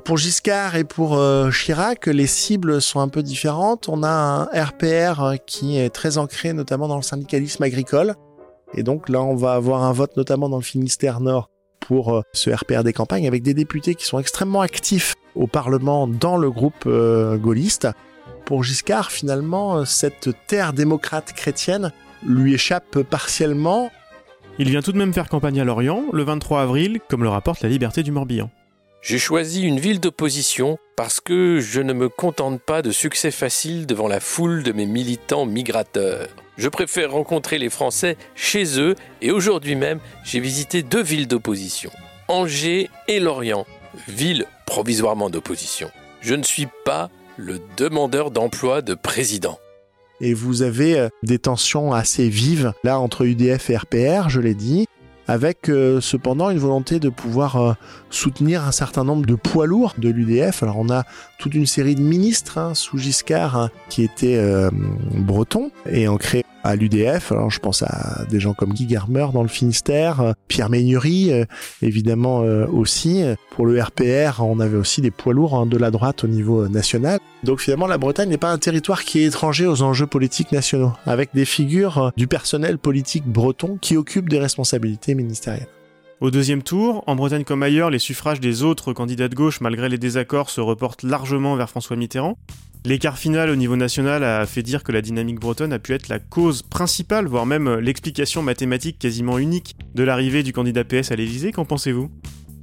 Pour 0.04 0.16
Giscard 0.16 0.76
et 0.76 0.84
pour 0.84 1.16
euh, 1.16 1.50
Chirac, 1.50 2.06
les 2.06 2.26
cibles 2.26 2.80
sont 2.80 3.00
un 3.00 3.08
peu 3.08 3.22
différentes. 3.22 3.88
On 3.88 4.02
a 4.02 4.08
un 4.08 4.44
RPR 4.44 5.22
euh, 5.22 5.36
qui 5.36 5.78
est 5.78 5.90
très 5.90 6.18
ancré 6.18 6.52
notamment 6.52 6.88
dans 6.88 6.96
le 6.96 7.02
syndicalisme 7.02 7.62
agricole. 7.62 8.14
Et 8.74 8.82
donc 8.82 9.08
là, 9.08 9.22
on 9.22 9.34
va 9.34 9.54
avoir 9.54 9.84
un 9.84 9.92
vote 9.92 10.16
notamment 10.16 10.48
dans 10.48 10.56
le 10.56 10.62
Finistère 10.62 11.20
Nord 11.20 11.50
pour 11.80 12.14
euh, 12.14 12.22
ce 12.32 12.50
RPR 12.50 12.84
des 12.84 12.92
campagnes 12.92 13.26
avec 13.26 13.42
des 13.42 13.54
députés 13.54 13.94
qui 13.94 14.04
sont 14.04 14.18
extrêmement 14.18 14.60
actifs 14.60 15.14
au 15.34 15.46
Parlement 15.46 16.06
dans 16.06 16.36
le 16.36 16.50
groupe 16.50 16.88
gaulliste. 16.88 17.88
Pour 18.44 18.64
Giscard, 18.64 19.12
finalement, 19.12 19.84
cette 19.84 20.30
terre 20.46 20.72
démocrate 20.72 21.32
chrétienne 21.32 21.92
lui 22.26 22.54
échappe 22.54 23.02
partiellement. 23.02 23.90
Il 24.58 24.68
vient 24.70 24.82
tout 24.82 24.92
de 24.92 24.98
même 24.98 25.12
faire 25.12 25.28
campagne 25.28 25.60
à 25.60 25.64
Lorient 25.64 26.04
le 26.12 26.24
23 26.24 26.62
avril, 26.62 26.98
comme 27.08 27.22
le 27.22 27.28
rapporte 27.28 27.60
la 27.60 27.68
Liberté 27.68 28.02
du 28.02 28.10
Morbihan. 28.10 28.50
J'ai 29.00 29.18
choisi 29.18 29.62
une 29.62 29.78
ville 29.78 30.00
d'opposition 30.00 30.76
parce 30.96 31.20
que 31.20 31.60
je 31.60 31.80
ne 31.80 31.92
me 31.92 32.08
contente 32.08 32.60
pas 32.60 32.82
de 32.82 32.90
succès 32.90 33.30
facile 33.30 33.86
devant 33.86 34.08
la 34.08 34.18
foule 34.18 34.64
de 34.64 34.72
mes 34.72 34.86
militants 34.86 35.46
migrateurs. 35.46 36.28
Je 36.56 36.68
préfère 36.68 37.12
rencontrer 37.12 37.58
les 37.58 37.70
Français 37.70 38.16
chez 38.34 38.80
eux 38.80 38.96
et 39.22 39.30
aujourd'hui 39.30 39.76
même, 39.76 40.00
j'ai 40.24 40.40
visité 40.40 40.82
deux 40.82 41.02
villes 41.02 41.28
d'opposition, 41.28 41.90
Angers 42.26 42.90
et 43.06 43.20
Lorient, 43.20 43.66
villes 44.08 44.46
provisoirement 44.66 45.30
d'opposition. 45.30 45.90
Je 46.20 46.34
ne 46.34 46.42
suis 46.42 46.66
pas 46.84 47.08
le 47.36 47.60
demandeur 47.76 48.32
d'emploi 48.32 48.82
de 48.82 48.94
président. 48.94 49.60
Et 50.20 50.34
vous 50.34 50.62
avez 50.62 50.98
euh, 50.98 51.08
des 51.22 51.38
tensions 51.38 51.92
assez 51.92 52.28
vives 52.28 52.72
là 52.82 52.98
entre 52.98 53.24
UDF 53.24 53.70
et 53.70 53.76
RPR, 53.76 54.28
je 54.28 54.40
l'ai 54.40 54.54
dit 54.54 54.87
avec 55.28 55.68
euh, 55.68 56.00
cependant 56.00 56.50
une 56.50 56.58
volonté 56.58 56.98
de 56.98 57.10
pouvoir 57.10 57.56
euh, 57.56 57.72
soutenir 58.10 58.66
un 58.66 58.72
certain 58.72 59.04
nombre 59.04 59.26
de 59.26 59.34
poids 59.34 59.66
lourds 59.66 59.94
de 59.98 60.08
l'UDF. 60.08 60.62
Alors 60.62 60.78
on 60.78 60.90
a 60.90 61.04
toute 61.38 61.54
une 61.54 61.66
série 61.66 61.94
de 61.94 62.00
ministres 62.00 62.58
hein, 62.58 62.74
sous 62.74 62.98
Giscard 62.98 63.56
hein, 63.56 63.70
qui 63.90 64.02
étaient 64.02 64.36
euh, 64.36 64.70
bretons 64.72 65.70
et 65.88 66.08
on 66.08 66.16
crée 66.16 66.44
à 66.68 66.76
l'UDF. 66.76 67.32
Je 67.48 67.58
pense 67.58 67.82
à 67.82 68.24
des 68.28 68.40
gens 68.40 68.52
comme 68.52 68.72
Guy 68.72 68.86
Garmer 68.86 69.26
dans 69.32 69.42
le 69.42 69.48
Finistère, 69.48 70.34
Pierre 70.48 70.68
Meignery 70.68 71.32
évidemment 71.82 72.38
aussi. 72.38 73.24
Pour 73.50 73.66
le 73.66 73.80
RPR, 73.80 74.42
on 74.44 74.60
avait 74.60 74.76
aussi 74.76 75.00
des 75.00 75.10
poids 75.10 75.32
lourds 75.32 75.54
hein, 75.54 75.66
de 75.66 75.76
la 75.76 75.90
droite 75.90 76.24
au 76.24 76.28
niveau 76.28 76.68
national. 76.68 77.18
Donc 77.42 77.60
finalement, 77.60 77.86
la 77.86 77.98
Bretagne 77.98 78.28
n'est 78.28 78.36
pas 78.36 78.50
un 78.50 78.58
territoire 78.58 79.04
qui 79.04 79.20
est 79.20 79.24
étranger 79.24 79.66
aux 79.66 79.82
enjeux 79.82 80.06
politiques 80.06 80.52
nationaux, 80.52 80.92
avec 81.06 81.30
des 81.34 81.44
figures 81.44 82.12
du 82.16 82.26
personnel 82.26 82.78
politique 82.78 83.26
breton 83.26 83.78
qui 83.80 83.96
occupent 83.96 84.28
des 84.28 84.38
responsabilités 84.38 85.14
ministérielles. 85.14 85.68
Au 86.20 86.32
deuxième 86.32 86.64
tour, 86.64 87.04
en 87.06 87.14
Bretagne 87.14 87.44
comme 87.44 87.62
ailleurs, 87.62 87.90
les 87.90 88.00
suffrages 88.00 88.40
des 88.40 88.64
autres 88.64 88.92
candidats 88.92 89.28
de 89.28 89.36
gauche, 89.36 89.60
malgré 89.60 89.88
les 89.88 89.98
désaccords, 89.98 90.50
se 90.50 90.60
reportent 90.60 91.04
largement 91.04 91.54
vers 91.54 91.70
François 91.70 91.94
Mitterrand. 91.94 92.36
L'écart 92.84 93.18
final 93.18 93.50
au 93.50 93.54
niveau 93.54 93.76
national 93.76 94.24
a 94.24 94.44
fait 94.44 94.64
dire 94.64 94.82
que 94.82 94.90
la 94.90 95.00
dynamique 95.00 95.38
bretonne 95.38 95.72
a 95.72 95.78
pu 95.78 95.94
être 95.94 96.08
la 96.08 96.18
cause 96.18 96.62
principale, 96.62 97.28
voire 97.28 97.46
même 97.46 97.72
l'explication 97.76 98.42
mathématique 98.42 98.98
quasiment 98.98 99.38
unique 99.38 99.76
de 99.94 100.02
l'arrivée 100.02 100.42
du 100.42 100.52
candidat 100.52 100.82
PS 100.82 101.12
à 101.12 101.16
l'Élysée. 101.16 101.52
Qu'en 101.52 101.64
pensez-vous? 101.64 102.10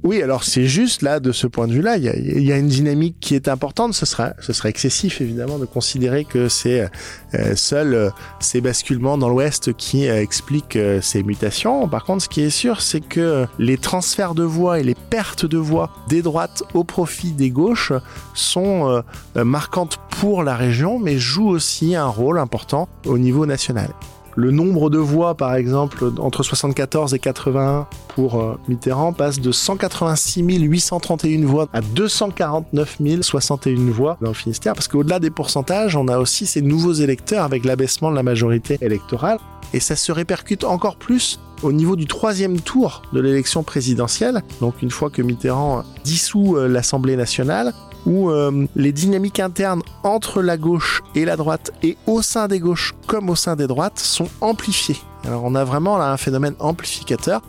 Oui, 0.06 0.22
alors 0.22 0.44
c'est 0.44 0.66
juste 0.66 1.02
là, 1.02 1.18
de 1.18 1.32
ce 1.32 1.48
point 1.48 1.66
de 1.66 1.72
vue-là, 1.72 1.96
il 1.96 2.04
y 2.44 2.52
a, 2.52 2.56
une 2.56 2.68
dynamique 2.68 3.16
qui 3.18 3.34
est 3.34 3.48
importante. 3.48 3.92
Ce 3.92 4.06
serait, 4.06 4.34
ce 4.38 4.52
serait 4.52 4.68
excessif 4.68 5.20
évidemment 5.20 5.58
de 5.58 5.64
considérer 5.64 6.24
que 6.24 6.48
c'est 6.48 6.88
euh, 7.34 7.56
seuls 7.56 7.94
euh, 7.94 8.10
ces 8.38 8.60
basculements 8.60 9.18
dans 9.18 9.28
l'Ouest 9.28 9.72
qui 9.72 10.08
euh, 10.08 10.22
expliquent 10.22 10.78
ces 11.02 11.24
mutations. 11.24 11.88
Par 11.88 12.04
contre, 12.04 12.22
ce 12.22 12.28
qui 12.28 12.42
est 12.42 12.50
sûr, 12.50 12.82
c'est 12.82 13.00
que 13.00 13.46
les 13.58 13.78
transferts 13.78 14.36
de 14.36 14.44
voix 14.44 14.78
et 14.78 14.84
les 14.84 14.94
pertes 14.94 15.44
de 15.44 15.58
voix 15.58 15.90
des 16.08 16.22
droites 16.22 16.62
au 16.74 16.84
profit 16.84 17.32
des 17.32 17.50
gauches 17.50 17.92
sont 18.34 19.02
marquantes 19.34 19.98
pour 20.20 20.44
la 20.44 20.54
région, 20.54 21.00
mais 21.00 21.18
jouent 21.18 21.48
aussi 21.48 21.96
un 21.96 22.06
rôle 22.06 22.38
important 22.38 22.88
au 23.06 23.18
niveau 23.18 23.44
national. 23.44 23.90
Le 24.38 24.50
nombre 24.50 24.90
de 24.90 24.98
voix, 24.98 25.34
par 25.34 25.54
exemple, 25.54 26.12
entre 26.18 26.42
74 26.42 27.14
et 27.14 27.18
81 27.18 27.86
pour 28.08 28.38
euh, 28.38 28.58
Mitterrand 28.68 29.14
passe 29.14 29.40
de 29.40 29.50
186 29.50 30.42
831 30.42 31.46
voix 31.46 31.68
à 31.72 31.80
249 31.80 32.98
061 33.22 33.90
voix 33.90 34.18
dans 34.20 34.28
le 34.28 34.34
Finistère, 34.34 34.74
parce 34.74 34.88
qu'au-delà 34.88 35.20
des 35.20 35.30
pourcentages, 35.30 35.96
on 35.96 36.06
a 36.08 36.18
aussi 36.18 36.44
ces 36.44 36.60
nouveaux 36.60 36.92
électeurs 36.92 37.44
avec 37.44 37.64
l'abaissement 37.64 38.10
de 38.10 38.16
la 38.16 38.22
majorité 38.22 38.76
électorale, 38.82 39.38
et 39.72 39.80
ça 39.80 39.96
se 39.96 40.12
répercute 40.12 40.64
encore 40.64 40.96
plus 40.96 41.40
au 41.62 41.72
niveau 41.72 41.96
du 41.96 42.06
troisième 42.06 42.60
tour 42.60 43.02
de 43.14 43.20
l'élection 43.20 43.62
présidentielle, 43.62 44.42
donc 44.60 44.82
une 44.82 44.90
fois 44.90 45.08
que 45.08 45.22
Mitterrand 45.22 45.82
dissout 46.04 46.56
euh, 46.56 46.68
l'Assemblée 46.68 47.16
nationale, 47.16 47.72
où 48.06 48.30
euh, 48.30 48.66
les 48.76 48.92
dynamiques 48.92 49.40
internes 49.40 49.82
entre 50.04 50.40
la 50.40 50.56
gauche 50.56 51.02
et 51.14 51.24
la 51.24 51.36
droite 51.36 51.72
et 51.82 51.98
au 52.06 52.22
sein 52.22 52.48
des 52.48 52.60
gauches 52.60 52.94
comme 53.06 53.28
au 53.28 53.34
sein 53.34 53.56
des 53.56 53.66
droites 53.66 53.98
sont 53.98 54.28
amplifiées. 54.40 54.96
Alors 55.24 55.44
on 55.44 55.54
a 55.54 55.64
vraiment 55.64 55.98
là 55.98 56.12
un 56.12 56.16
phénomène 56.16 56.54
amplificateur. 56.60 57.42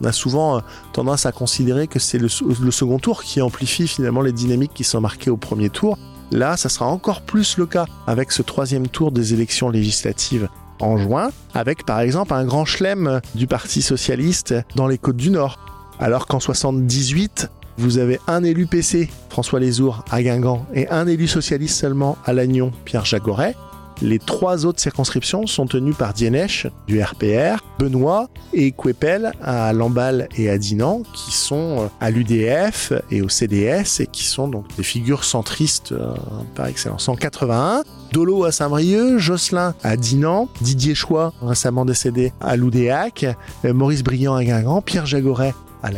On 0.00 0.06
a 0.06 0.12
souvent 0.12 0.56
euh, 0.56 0.60
tendance 0.94 1.26
à 1.26 1.32
considérer 1.32 1.86
que 1.86 1.98
c'est 1.98 2.18
le, 2.18 2.28
le, 2.62 2.70
second 2.70 2.98
tour 2.98 3.22
qui 3.22 3.42
amplifie 3.42 3.86
finalement 3.86 4.22
les 4.22 4.32
dynamiques 4.32 4.72
qui 4.74 4.84
sont 4.84 5.00
marquées 5.00 5.30
au 5.30 5.36
premier 5.36 5.68
tour. 5.68 5.98
Là, 6.32 6.56
ça 6.56 6.68
sera 6.68 6.86
encore 6.86 7.20
plus 7.22 7.58
le 7.58 7.66
cas 7.66 7.84
avec 8.06 8.32
ce 8.32 8.40
troisième 8.40 8.88
tour 8.88 9.12
des 9.12 9.34
élections 9.34 9.68
législatives 9.68 10.48
en 10.80 10.96
juin, 10.96 11.30
avec 11.52 11.84
par 11.84 12.00
exemple 12.00 12.32
un 12.32 12.44
grand 12.44 12.64
chelem 12.64 13.20
du 13.34 13.46
Parti 13.46 13.82
socialiste 13.82 14.54
dans 14.76 14.86
les 14.86 14.96
côtes 14.96 15.16
du 15.16 15.30
Nord. 15.30 15.58
Alors 15.98 16.26
qu'en 16.26 16.40
78, 16.40 17.50
vous 17.80 17.98
avez 17.98 18.20
un 18.26 18.44
élu 18.44 18.66
PC, 18.66 19.08
François 19.30 19.58
Lesourd, 19.58 20.04
à 20.10 20.22
Guingamp, 20.22 20.66
et 20.74 20.86
un 20.88 21.06
élu 21.06 21.26
socialiste 21.26 21.80
seulement 21.80 22.18
à 22.26 22.32
Lannion, 22.34 22.72
Pierre 22.84 23.06
Jagoret. 23.06 23.56
Les 24.02 24.18
trois 24.18 24.64
autres 24.64 24.80
circonscriptions 24.80 25.46
sont 25.46 25.66
tenues 25.66 25.92
par 25.92 26.14
Dienesch 26.14 26.66
du 26.86 27.02
RPR, 27.02 27.62
Benoît 27.78 28.28
et 28.54 28.72
Quepel 28.72 29.32
à 29.42 29.72
Lamballe 29.74 30.28
et 30.36 30.48
à 30.48 30.56
Dinan, 30.56 31.02
qui 31.12 31.32
sont 31.32 31.80
euh, 31.80 31.86
à 32.00 32.10
l'UDF 32.10 32.94
et 33.10 33.20
au 33.20 33.28
CDS 33.28 34.00
et 34.00 34.06
qui 34.06 34.24
sont 34.24 34.48
donc 34.48 34.64
des 34.76 34.82
figures 34.82 35.24
centristes 35.24 35.92
euh, 35.92 36.14
par 36.54 36.66
excellence. 36.66 37.10
En 37.10 37.14
81, 37.14 37.82
Dolo 38.12 38.44
à 38.44 38.52
Saint-Brieuc, 38.52 39.18
Jocelyn 39.18 39.74
à 39.82 39.96
Dinan, 39.98 40.48
Didier 40.62 40.94
Choix, 40.94 41.34
récemment 41.42 41.84
décédé 41.84 42.32
à 42.40 42.56
l'UDEAC, 42.56 43.26
euh, 43.66 43.74
Maurice 43.74 44.02
Briand 44.02 44.34
à 44.34 44.44
Guingamp, 44.44 44.80
Pierre 44.80 45.06
Jagoret 45.06 45.52
à 45.82 45.90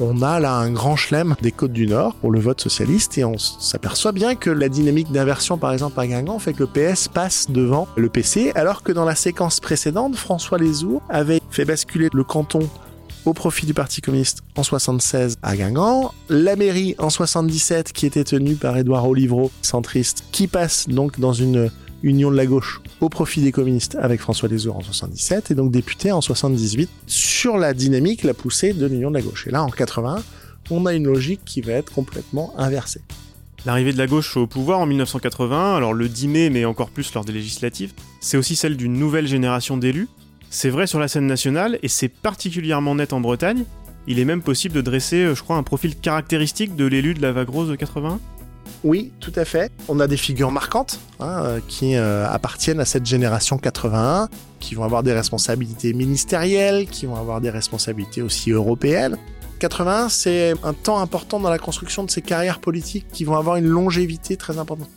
on 0.00 0.22
a 0.22 0.40
là 0.40 0.54
un 0.54 0.70
grand 0.70 0.96
chelem 0.96 1.34
des 1.40 1.52
côtes 1.52 1.72
du 1.72 1.86
Nord 1.86 2.14
pour 2.16 2.30
le 2.30 2.40
vote 2.40 2.60
socialiste 2.60 3.18
et 3.18 3.24
on 3.24 3.38
s'aperçoit 3.38 4.12
bien 4.12 4.34
que 4.34 4.50
la 4.50 4.68
dynamique 4.68 5.10
d'inversion 5.12 5.58
par 5.58 5.72
exemple 5.72 5.98
à 6.00 6.06
Guingamp 6.06 6.38
fait 6.38 6.52
que 6.52 6.64
le 6.64 6.66
PS 6.66 7.08
passe 7.08 7.50
devant 7.50 7.88
le 7.96 8.08
PC 8.08 8.52
alors 8.54 8.82
que 8.82 8.92
dans 8.92 9.04
la 9.04 9.14
séquence 9.14 9.60
précédente, 9.60 10.16
François 10.16 10.58
Lesourd 10.58 11.02
avait 11.08 11.40
fait 11.50 11.64
basculer 11.64 12.08
le 12.12 12.24
canton 12.24 12.68
au 13.24 13.32
profit 13.32 13.66
du 13.66 13.74
Parti 13.74 14.00
communiste 14.00 14.42
en 14.56 14.62
76 14.62 15.36
à 15.42 15.56
Guingamp, 15.56 16.12
la 16.28 16.56
mairie 16.56 16.94
en 16.98 17.08
77 17.08 17.92
qui 17.92 18.06
était 18.06 18.24
tenue 18.24 18.54
par 18.54 18.76
Édouard 18.76 19.08
Olivreau, 19.08 19.50
centriste, 19.62 20.24
qui 20.32 20.48
passe 20.48 20.88
donc 20.88 21.20
dans 21.20 21.32
une 21.32 21.70
union 22.02 22.30
de 22.30 22.36
la 22.36 22.46
gauche 22.46 22.80
au 23.00 23.08
profit 23.08 23.40
des 23.40 23.52
communistes 23.52 23.96
avec 24.00 24.20
François 24.20 24.48
Lesourd 24.48 24.76
en 24.76 24.82
77 24.82 25.50
et 25.50 25.54
donc 25.54 25.70
député 25.70 26.12
en 26.12 26.20
78 26.20 26.90
sur 27.06 27.58
la 27.58 27.74
dynamique, 27.74 28.22
la 28.24 28.34
poussée 28.34 28.72
de 28.72 28.86
l'union 28.86 29.10
de 29.10 29.16
la 29.16 29.22
gauche. 29.22 29.46
Et 29.46 29.50
là, 29.50 29.62
en 29.62 29.68
81, 29.68 30.22
on 30.70 30.86
a 30.86 30.94
une 30.94 31.06
logique 31.06 31.40
qui 31.44 31.60
va 31.60 31.72
être 31.72 31.92
complètement 31.92 32.52
inversée. 32.58 33.00
L'arrivée 33.64 33.92
de 33.92 33.98
la 33.98 34.06
gauche 34.06 34.36
au 34.36 34.46
pouvoir 34.46 34.80
en 34.80 34.86
1980, 34.86 35.76
alors 35.76 35.94
le 35.94 36.08
10 36.08 36.28
mai 36.28 36.50
mais 36.50 36.64
encore 36.64 36.90
plus 36.90 37.14
lors 37.14 37.24
des 37.24 37.32
législatives, 37.32 37.92
c'est 38.20 38.36
aussi 38.36 38.56
celle 38.56 38.76
d'une 38.76 38.94
nouvelle 38.94 39.26
génération 39.26 39.76
d'élus. 39.76 40.08
C'est 40.50 40.70
vrai 40.70 40.86
sur 40.86 40.98
la 40.98 41.08
scène 41.08 41.26
nationale 41.26 41.78
et 41.82 41.88
c'est 41.88 42.08
particulièrement 42.08 42.94
net 42.96 43.12
en 43.12 43.20
Bretagne. 43.20 43.64
Il 44.08 44.18
est 44.18 44.24
même 44.24 44.42
possible 44.42 44.74
de 44.74 44.80
dresser, 44.80 45.18
euh, 45.18 45.34
je 45.36 45.42
crois, 45.42 45.56
un 45.56 45.62
profil 45.62 45.94
caractéristique 45.96 46.74
de 46.74 46.84
l'élu 46.86 47.14
de 47.14 47.22
la 47.22 47.30
vague 47.30 47.50
rose 47.50 47.68
de 47.68 47.76
81 47.76 48.18
oui, 48.84 49.12
tout 49.20 49.32
à 49.36 49.44
fait. 49.44 49.70
On 49.88 50.00
a 50.00 50.06
des 50.06 50.16
figures 50.16 50.50
marquantes 50.50 50.98
hein, 51.20 51.44
euh, 51.44 51.60
qui 51.68 51.94
euh, 51.94 52.28
appartiennent 52.28 52.80
à 52.80 52.84
cette 52.84 53.06
génération 53.06 53.58
81, 53.58 54.28
qui 54.58 54.74
vont 54.74 54.84
avoir 54.84 55.02
des 55.02 55.12
responsabilités 55.12 55.92
ministérielles, 55.92 56.86
qui 56.86 57.06
vont 57.06 57.16
avoir 57.16 57.40
des 57.40 57.50
responsabilités 57.50 58.22
aussi 58.22 58.50
européennes. 58.50 59.16
81, 59.60 60.08
c'est 60.08 60.54
un 60.64 60.72
temps 60.72 60.98
important 60.98 61.38
dans 61.38 61.50
la 61.50 61.58
construction 61.58 62.02
de 62.02 62.10
ces 62.10 62.22
carrières 62.22 62.58
politiques 62.58 63.06
qui 63.12 63.24
vont 63.24 63.36
avoir 63.36 63.56
une 63.56 63.68
longévité 63.68 64.36
très 64.36 64.58
importante. 64.58 64.90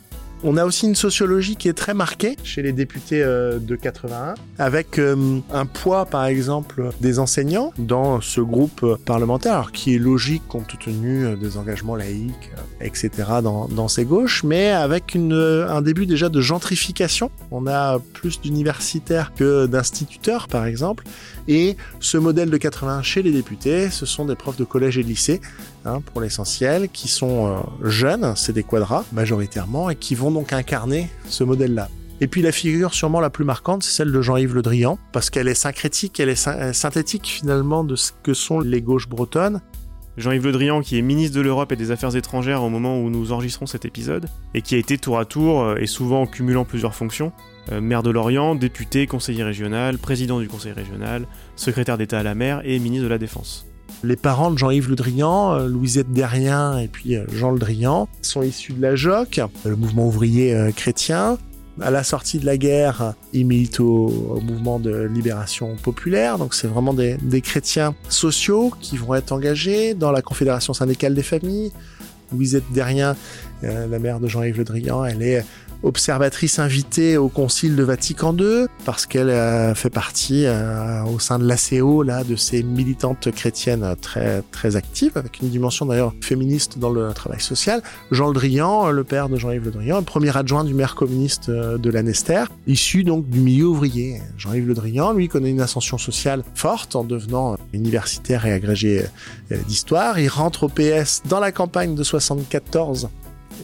On 0.44 0.58
a 0.58 0.64
aussi 0.66 0.86
une 0.86 0.94
sociologie 0.94 1.56
qui 1.56 1.68
est 1.68 1.72
très 1.72 1.94
marquée 1.94 2.36
chez 2.44 2.62
les 2.62 2.72
députés 2.72 3.22
euh, 3.22 3.58
de 3.58 3.74
81, 3.74 4.34
avec 4.58 4.98
euh, 4.98 5.38
un 5.50 5.64
poids, 5.64 6.04
par 6.04 6.26
exemple, 6.26 6.90
des 7.00 7.18
enseignants 7.18 7.72
dans 7.78 8.20
ce 8.20 8.42
groupe 8.42 8.96
parlementaire, 9.06 9.54
alors 9.54 9.72
qui 9.72 9.94
est 9.94 9.98
logique 9.98 10.42
compte 10.46 10.78
tenu 10.78 11.24
euh, 11.24 11.36
des 11.36 11.56
engagements 11.56 11.96
laïques, 11.96 12.50
etc., 12.82 13.10
dans, 13.42 13.88
ces 13.88 14.04
gauches, 14.04 14.42
mais 14.44 14.70
avec 14.70 15.16
un 15.16 15.80
début 15.80 16.06
déjà 16.06 16.28
de 16.28 16.40
gentrification. 16.40 17.30
On 17.50 17.66
a 17.66 17.98
plus 18.12 18.40
d'universitaires 18.40 19.32
que 19.34 19.66
d'instituteurs, 19.66 20.48
par 20.48 20.66
exemple, 20.66 21.04
et 21.48 21.76
ce 22.00 22.18
modèle 22.18 22.50
de 22.50 22.56
81 22.56 23.02
chez 23.02 23.22
les 23.22 23.30
députés, 23.32 23.90
ce 23.90 24.04
sont 24.04 24.24
des 24.24 24.34
profs 24.34 24.56
de 24.56 24.64
collège 24.64 24.98
et 24.98 25.02
de 25.02 25.08
lycée, 25.08 25.40
hein, 25.86 26.00
pour 26.00 26.20
l'essentiel, 26.20 26.88
qui 26.88 27.08
sont 27.08 27.46
euh, 27.46 27.88
jeunes, 27.88 28.34
c'est 28.36 28.52
des 28.52 28.62
quadras 28.62 29.04
majoritairement, 29.12 29.90
et 29.90 29.96
qui 29.96 30.14
vont 30.14 30.30
donc 30.30 30.52
incarner 30.52 31.08
ce 31.28 31.44
modèle-là. 31.44 31.88
Et 32.20 32.28
puis 32.28 32.40
la 32.40 32.52
figure 32.52 32.94
sûrement 32.94 33.20
la 33.20 33.30
plus 33.30 33.44
marquante, 33.44 33.82
c'est 33.82 33.92
celle 33.92 34.12
de 34.12 34.22
Jean-Yves 34.22 34.54
Le 34.54 34.62
Drian, 34.62 34.98
parce 35.12 35.28
qu'elle 35.28 35.48
est 35.48 35.54
syncrétique, 35.54 36.18
elle 36.18 36.30
est 36.30 36.48
euh, 36.48 36.72
synthétique 36.72 37.26
finalement 37.26 37.84
de 37.84 37.94
ce 37.94 38.12
que 38.22 38.34
sont 38.34 38.60
les 38.60 38.80
gauches 38.80 39.08
bretonnes. 39.08 39.60
Jean-Yves 40.16 40.46
Le 40.46 40.52
Drian, 40.52 40.80
qui 40.80 40.96
est 40.96 41.02
ministre 41.02 41.36
de 41.36 41.42
l'Europe 41.42 41.72
et 41.72 41.76
des 41.76 41.90
Affaires 41.90 42.16
étrangères 42.16 42.62
au 42.62 42.70
moment 42.70 42.98
où 42.98 43.10
nous 43.10 43.32
enregistrons 43.32 43.66
cet 43.66 43.84
épisode, 43.84 44.28
et 44.54 44.62
qui 44.62 44.74
a 44.74 44.78
été 44.78 44.96
tour 44.96 45.18
à 45.18 45.26
tour, 45.26 45.62
euh, 45.62 45.76
et 45.76 45.86
souvent 45.86 46.26
cumulant 46.26 46.64
plusieurs 46.64 46.94
fonctions, 46.94 47.32
maire 47.82 48.04
de 48.04 48.10
Lorient, 48.10 48.54
député, 48.54 49.08
conseiller 49.08 49.42
régional, 49.42 49.98
président 49.98 50.38
du 50.38 50.46
conseil 50.46 50.70
régional, 50.70 51.26
secrétaire 51.56 51.98
d'État 51.98 52.20
à 52.20 52.22
la 52.22 52.36
mer 52.36 52.62
et 52.64 52.78
ministre 52.78 53.06
de 53.06 53.10
la 53.10 53.18
Défense. 53.18 53.66
Les 54.04 54.16
parents 54.16 54.50
de 54.50 54.58
Jean-Yves 54.58 54.88
Le 54.88 54.96
Drian, 54.96 55.54
euh, 55.54 55.68
Louisette 55.68 56.12
Derrien 56.12 56.78
et 56.78 56.88
puis 56.88 57.16
euh, 57.16 57.24
Jean 57.32 57.50
Le 57.50 57.58
Drian, 57.58 58.08
sont 58.22 58.42
issus 58.42 58.72
de 58.72 58.82
la 58.82 58.96
JOC, 58.96 59.40
le 59.64 59.76
mouvement 59.76 60.06
ouvrier 60.06 60.70
chrétien. 60.74 61.38
À 61.80 61.90
la 61.90 62.04
sortie 62.04 62.38
de 62.38 62.46
la 62.46 62.56
guerre, 62.56 63.14
ils 63.34 63.46
militent 63.46 63.80
au, 63.80 64.40
mouvement 64.42 64.78
de 64.78 65.02
libération 65.12 65.76
populaire, 65.82 66.38
donc 66.38 66.54
c'est 66.54 66.68
vraiment 66.68 66.94
des, 66.94 67.18
des 67.18 67.42
chrétiens 67.42 67.94
sociaux 68.08 68.72
qui 68.80 68.96
vont 68.96 69.14
être 69.14 69.32
engagés 69.32 69.92
dans 69.92 70.10
la 70.10 70.22
Confédération 70.22 70.72
syndicale 70.72 71.14
des 71.14 71.22
familles, 71.22 71.72
Louisette 72.32 72.64
Derrien 72.72 73.14
la 73.62 73.98
mère 73.98 74.20
de 74.20 74.28
Jean-Yves 74.28 74.58
Le 74.58 74.64
Drian, 74.64 75.04
elle 75.04 75.22
est 75.22 75.44
observatrice 75.82 76.58
invitée 76.58 77.16
au 77.16 77.28
Concile 77.28 77.76
de 77.76 77.82
Vatican 77.82 78.36
II 78.36 78.66
parce 78.84 79.06
qu'elle 79.06 79.30
euh, 79.30 79.74
fait 79.74 79.90
partie 79.90 80.44
euh, 80.46 81.02
au 81.04 81.18
sein 81.18 81.38
de 81.38 81.46
l'ACO 81.46 82.02
là 82.02 82.24
de 82.24 82.36
ces 82.36 82.62
militantes 82.62 83.30
chrétiennes 83.30 83.94
très 84.00 84.76
actives 84.76 85.12
avec 85.16 85.40
une 85.40 85.48
dimension 85.48 85.86
d'ailleurs 85.86 86.12
féministe 86.20 86.78
dans 86.78 86.90
le 86.90 87.12
travail 87.12 87.40
social. 87.40 87.82
Jean 88.10 88.28
Le 88.28 88.34
Drian, 88.34 88.90
le 88.90 89.04
père 89.04 89.28
de 89.28 89.36
Jean-Yves 89.36 89.64
Le 89.64 89.70
Drian, 89.70 90.02
premier 90.02 90.36
adjoint 90.36 90.64
du 90.64 90.74
maire 90.74 90.94
communiste 90.94 91.48
euh, 91.48 91.78
de 91.78 91.90
Lanester, 91.90 92.44
issu 92.66 93.04
donc 93.04 93.28
du 93.28 93.40
milieu 93.40 93.66
ouvrier. 93.66 94.20
Jean-Yves 94.38 94.66
Le 94.66 94.74
Drian, 94.74 95.12
lui, 95.12 95.28
connaît 95.28 95.50
une 95.50 95.60
ascension 95.60 95.98
sociale 95.98 96.42
forte 96.54 96.96
en 96.96 97.04
devenant 97.04 97.56
universitaire 97.72 98.46
et 98.46 98.52
agrégé 98.52 99.04
d'histoire. 99.50 100.18
Il 100.18 100.28
rentre 100.28 100.64
au 100.64 100.68
PS 100.68 101.22
dans 101.28 101.40
la 101.40 101.52
campagne 101.52 101.94
de 101.94 102.02
74 102.02 103.08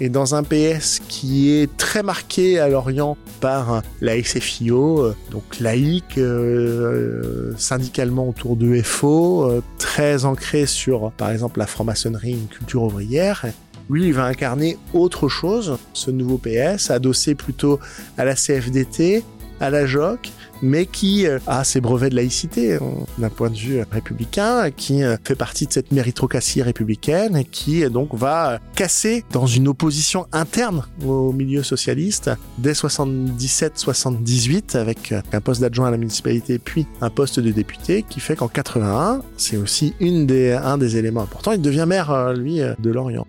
et 0.00 0.08
dans 0.08 0.34
un 0.34 0.42
PS 0.42 1.00
qui 1.08 1.50
est 1.50 1.76
très 1.76 2.02
marqué 2.02 2.58
à 2.58 2.68
l'Orient 2.68 3.16
par 3.40 3.82
la 4.00 4.22
SFIO, 4.22 5.00
euh, 5.00 5.16
donc 5.30 5.60
laïque, 5.60 6.18
euh, 6.18 7.52
syndicalement 7.56 8.28
autour 8.28 8.56
de 8.56 8.80
FO, 8.82 9.44
euh, 9.44 9.62
très 9.78 10.24
ancré 10.24 10.66
sur, 10.66 11.12
par 11.12 11.30
exemple, 11.30 11.58
la 11.58 11.66
franc-maçonnerie, 11.66 12.32
une 12.32 12.48
culture 12.48 12.82
ouvrière. 12.82 13.44
Lui, 13.90 14.06
il 14.06 14.14
va 14.14 14.24
incarner 14.24 14.78
autre 14.94 15.28
chose, 15.28 15.76
ce 15.92 16.10
nouveau 16.10 16.38
PS, 16.38 16.90
adossé 16.90 17.34
plutôt 17.34 17.78
à 18.16 18.24
la 18.24 18.34
CFDT, 18.34 19.24
à 19.60 19.70
la 19.70 19.86
JOC, 19.86 20.30
mais 20.62 20.86
qui 20.86 21.26
euh, 21.26 21.38
a 21.46 21.64
ses 21.64 21.80
brevets 21.80 22.10
de 22.10 22.16
laïcité 22.16 22.74
euh, 22.74 22.78
d'un 23.18 23.28
point 23.28 23.50
de 23.50 23.56
vue 23.56 23.82
républicain, 23.90 24.70
qui 24.70 25.02
euh, 25.02 25.16
fait 25.24 25.34
partie 25.34 25.66
de 25.66 25.72
cette 25.72 25.92
méritocratie 25.92 26.62
républicaine 26.62 27.44
qui 27.50 27.82
donc 27.90 28.14
va 28.14 28.60
casser 28.74 29.24
dans 29.32 29.46
une 29.46 29.68
opposition 29.68 30.26
interne 30.32 30.84
au 31.04 31.32
milieu 31.32 31.62
socialiste 31.62 32.30
dès 32.58 32.72
77-78 32.72 34.76
avec 34.76 35.14
un 35.32 35.40
poste 35.40 35.60
d'adjoint 35.60 35.88
à 35.88 35.90
la 35.90 35.96
municipalité 35.96 36.58
puis 36.58 36.86
un 37.00 37.10
poste 37.10 37.40
de 37.40 37.50
député 37.50 38.04
qui 38.08 38.20
fait 38.20 38.36
qu'en 38.36 38.48
81, 38.48 39.22
c'est 39.36 39.56
aussi 39.56 39.94
un 40.00 40.78
des 40.78 40.96
éléments 40.96 41.22
importants, 41.22 41.52
il 41.52 41.60
devient 41.60 41.84
maire, 41.86 42.32
lui, 42.34 42.60
de 42.60 42.90
Lorient. 42.90 43.26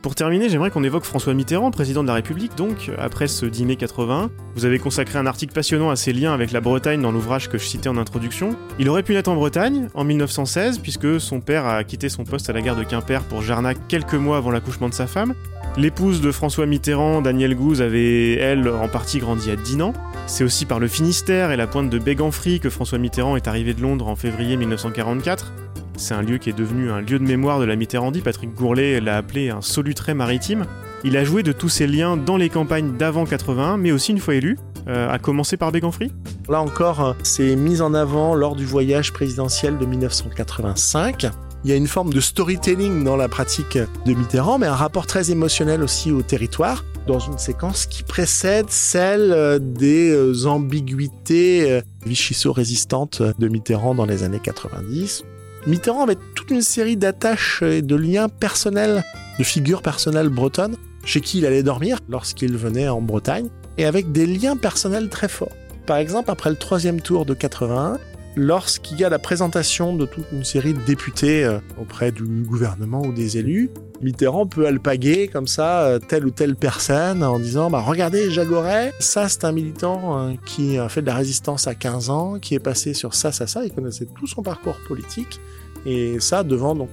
Pour 0.00 0.14
terminer, 0.14 0.48
j'aimerais 0.48 0.70
qu'on 0.70 0.84
évoque 0.84 1.02
François 1.02 1.34
Mitterrand, 1.34 1.72
président 1.72 2.02
de 2.02 2.08
la 2.08 2.14
République, 2.14 2.54
donc, 2.56 2.88
après 2.98 3.26
ce 3.26 3.46
10 3.46 3.66
mai 3.66 3.76
80. 3.76 4.30
Vous 4.54 4.64
avez 4.64 4.78
consacré 4.78 5.18
un 5.18 5.26
article 5.26 5.52
passionnant 5.52 5.90
à 5.90 5.96
ses 5.96 6.12
liens 6.12 6.32
avec 6.32 6.52
la 6.52 6.60
Bretagne 6.60 7.02
dans 7.02 7.10
l'ouvrage 7.10 7.48
que 7.48 7.58
je 7.58 7.64
citais 7.64 7.88
en 7.88 7.96
introduction. 7.96 8.56
Il 8.78 8.88
aurait 8.88 9.02
pu 9.02 9.14
naître 9.14 9.28
en 9.28 9.34
Bretagne, 9.34 9.88
en 9.94 10.04
1916, 10.04 10.78
puisque 10.78 11.20
son 11.20 11.40
père 11.40 11.66
a 11.66 11.82
quitté 11.82 12.08
son 12.08 12.22
poste 12.22 12.48
à 12.48 12.52
la 12.52 12.62
gare 12.62 12.76
de 12.76 12.84
Quimper 12.84 13.24
pour 13.24 13.42
Jarnac 13.42 13.76
quelques 13.88 14.14
mois 14.14 14.36
avant 14.36 14.52
l'accouchement 14.52 14.88
de 14.88 14.94
sa 14.94 15.08
femme. 15.08 15.34
L'épouse 15.76 16.20
de 16.20 16.30
François 16.30 16.66
Mitterrand, 16.66 17.20
Danielle 17.20 17.56
Gouze, 17.56 17.82
avait, 17.82 18.34
elle, 18.34 18.68
en 18.68 18.88
partie 18.88 19.18
grandi 19.18 19.50
à 19.50 19.56
Dinan. 19.56 19.94
C'est 20.26 20.44
aussi 20.44 20.64
par 20.64 20.78
le 20.78 20.86
Finistère 20.86 21.50
et 21.50 21.56
la 21.56 21.66
pointe 21.66 21.90
de 21.90 21.98
Béganfry 21.98 22.60
que 22.60 22.70
François 22.70 22.98
Mitterrand 22.98 23.34
est 23.34 23.48
arrivé 23.48 23.74
de 23.74 23.82
Londres 23.82 24.06
en 24.06 24.14
février 24.14 24.56
1944. 24.56 25.52
C'est 25.98 26.14
un 26.14 26.22
lieu 26.22 26.38
qui 26.38 26.48
est 26.48 26.56
devenu 26.56 26.92
un 26.92 27.00
lieu 27.00 27.18
de 27.18 27.24
mémoire 27.24 27.58
de 27.58 27.64
la 27.64 27.74
Mitterrandie. 27.74 28.20
Patrick 28.20 28.54
Gourlet 28.54 29.00
l'a 29.00 29.16
appelé 29.16 29.50
un 29.50 29.60
solutrait 29.60 30.14
maritime. 30.14 30.64
Il 31.02 31.16
a 31.16 31.24
joué 31.24 31.42
de 31.42 31.50
tous 31.50 31.68
ses 31.68 31.88
liens 31.88 32.16
dans 32.16 32.36
les 32.36 32.48
campagnes 32.48 32.96
d'avant 32.96 33.24
81, 33.24 33.78
mais 33.78 33.90
aussi 33.90 34.12
une 34.12 34.20
fois 34.20 34.36
élu, 34.36 34.56
euh, 34.86 35.10
à 35.10 35.18
commencer 35.18 35.56
par 35.56 35.72
Béganfry. 35.72 36.12
Là 36.48 36.62
encore, 36.62 37.04
euh, 37.04 37.12
c'est 37.24 37.56
mis 37.56 37.80
en 37.80 37.94
avant 37.94 38.36
lors 38.36 38.54
du 38.54 38.64
voyage 38.64 39.12
présidentiel 39.12 39.76
de 39.76 39.86
1985. 39.86 41.26
Il 41.64 41.70
y 41.70 41.72
a 41.72 41.76
une 41.76 41.88
forme 41.88 42.12
de 42.12 42.20
storytelling 42.20 43.02
dans 43.02 43.16
la 43.16 43.28
pratique 43.28 43.76
de 44.06 44.14
Mitterrand, 44.14 44.58
mais 44.58 44.68
un 44.68 44.76
rapport 44.76 45.06
très 45.06 45.32
émotionnel 45.32 45.82
aussi 45.82 46.12
au 46.12 46.22
territoire, 46.22 46.84
dans 47.08 47.18
une 47.18 47.38
séquence 47.38 47.86
qui 47.86 48.04
précède 48.04 48.70
celle 48.70 49.32
euh, 49.32 49.58
des 49.58 50.46
ambiguïtés 50.46 51.80
vichisso-résistantes 52.06 53.20
de 53.36 53.48
Mitterrand 53.48 53.96
dans 53.96 54.06
les 54.06 54.22
années 54.22 54.40
90. 54.40 55.24
Mitterrand 55.66 56.02
avait 56.02 56.16
toute 56.34 56.50
une 56.50 56.62
série 56.62 56.96
d'attaches 56.96 57.62
et 57.62 57.82
de 57.82 57.96
liens 57.96 58.28
personnels, 58.28 59.04
de 59.38 59.44
figures 59.44 59.82
personnelles 59.82 60.28
bretonnes, 60.28 60.76
chez 61.04 61.20
qui 61.20 61.38
il 61.38 61.46
allait 61.46 61.62
dormir 61.62 61.98
lorsqu'il 62.08 62.56
venait 62.56 62.88
en 62.88 63.00
Bretagne, 63.00 63.48
et 63.76 63.84
avec 63.84 64.12
des 64.12 64.26
liens 64.26 64.56
personnels 64.56 65.08
très 65.08 65.28
forts. 65.28 65.52
Par 65.86 65.96
exemple, 65.96 66.30
après 66.30 66.50
le 66.50 66.56
troisième 66.56 67.00
tour 67.00 67.24
de 67.24 67.34
81, 67.34 67.98
lorsqu'il 68.36 69.00
y 69.00 69.04
a 69.04 69.08
la 69.08 69.18
présentation 69.18 69.96
de 69.96 70.06
toute 70.06 70.26
une 70.32 70.44
série 70.44 70.74
de 70.74 70.80
députés 70.80 71.44
euh, 71.44 71.58
auprès 71.80 72.12
du 72.12 72.22
gouvernement 72.42 73.02
ou 73.02 73.12
des 73.12 73.38
élus, 73.38 73.70
Mitterrand 74.00 74.46
peut 74.46 74.66
alpaguer 74.66 75.28
comme 75.28 75.46
ça 75.46 75.82
euh, 75.82 75.98
telle 75.98 76.24
ou 76.24 76.30
telle 76.30 76.54
personne 76.54 77.22
en 77.24 77.38
disant 77.38 77.70
bah 77.70 77.80
regardez 77.80 78.30
Jagoret, 78.30 78.92
ça 79.00 79.28
c'est 79.28 79.44
un 79.44 79.52
militant 79.52 80.18
euh, 80.18 80.32
qui 80.46 80.78
a 80.78 80.88
fait 80.88 81.02
de 81.02 81.06
la 81.06 81.14
résistance 81.14 81.66
à 81.66 81.74
15 81.74 82.10
ans, 82.10 82.38
qui 82.38 82.54
est 82.54 82.60
passé 82.60 82.94
sur 82.94 83.14
ça 83.14 83.32
ça 83.32 83.46
ça, 83.46 83.64
il 83.64 83.72
connaissait 83.72 84.06
tout 84.06 84.26
son 84.26 84.42
parcours 84.42 84.76
politique. 84.86 85.40
Et 85.86 86.18
ça 86.18 86.42
devant 86.42 86.74
donc 86.74 86.90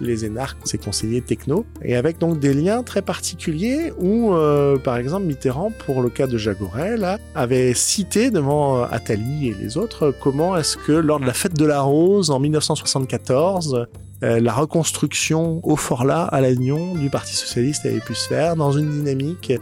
les 0.00 0.24
énarques, 0.24 0.58
ses 0.64 0.78
conseillers 0.78 1.20
techno, 1.20 1.66
et 1.82 1.96
avec 1.96 2.18
donc 2.18 2.38
des 2.38 2.54
liens 2.54 2.84
très 2.84 3.02
particuliers 3.02 3.92
où, 3.98 4.32
par 4.84 4.96
exemple, 4.96 5.26
Mitterrand, 5.26 5.72
pour 5.84 6.02
le 6.02 6.08
cas 6.08 6.28
de 6.28 6.38
Jagoret, 6.38 6.96
là, 6.96 7.18
avait 7.34 7.74
cité 7.74 8.30
devant 8.30 8.84
Attali 8.84 9.48
et 9.48 9.54
les 9.60 9.76
autres 9.76 10.14
comment 10.20 10.56
est-ce 10.56 10.76
que 10.76 10.92
lors 10.92 11.18
de 11.18 11.26
la 11.26 11.34
fête 11.34 11.58
de 11.58 11.66
la 11.66 11.80
Rose 11.80 12.30
en 12.30 12.38
1974, 12.38 13.88
euh, 14.22 14.40
la 14.40 14.52
reconstruction 14.52 15.60
au 15.62 15.76
Forlat, 15.76 16.24
à 16.24 16.40
l'Agnon, 16.40 16.94
du 16.94 17.08
Parti 17.08 17.36
Socialiste 17.36 17.86
avait 17.86 18.00
pu 18.00 18.14
se 18.14 18.28
faire 18.28 18.56
dans 18.56 18.72
une 18.72 18.90
dynamique 18.90 19.52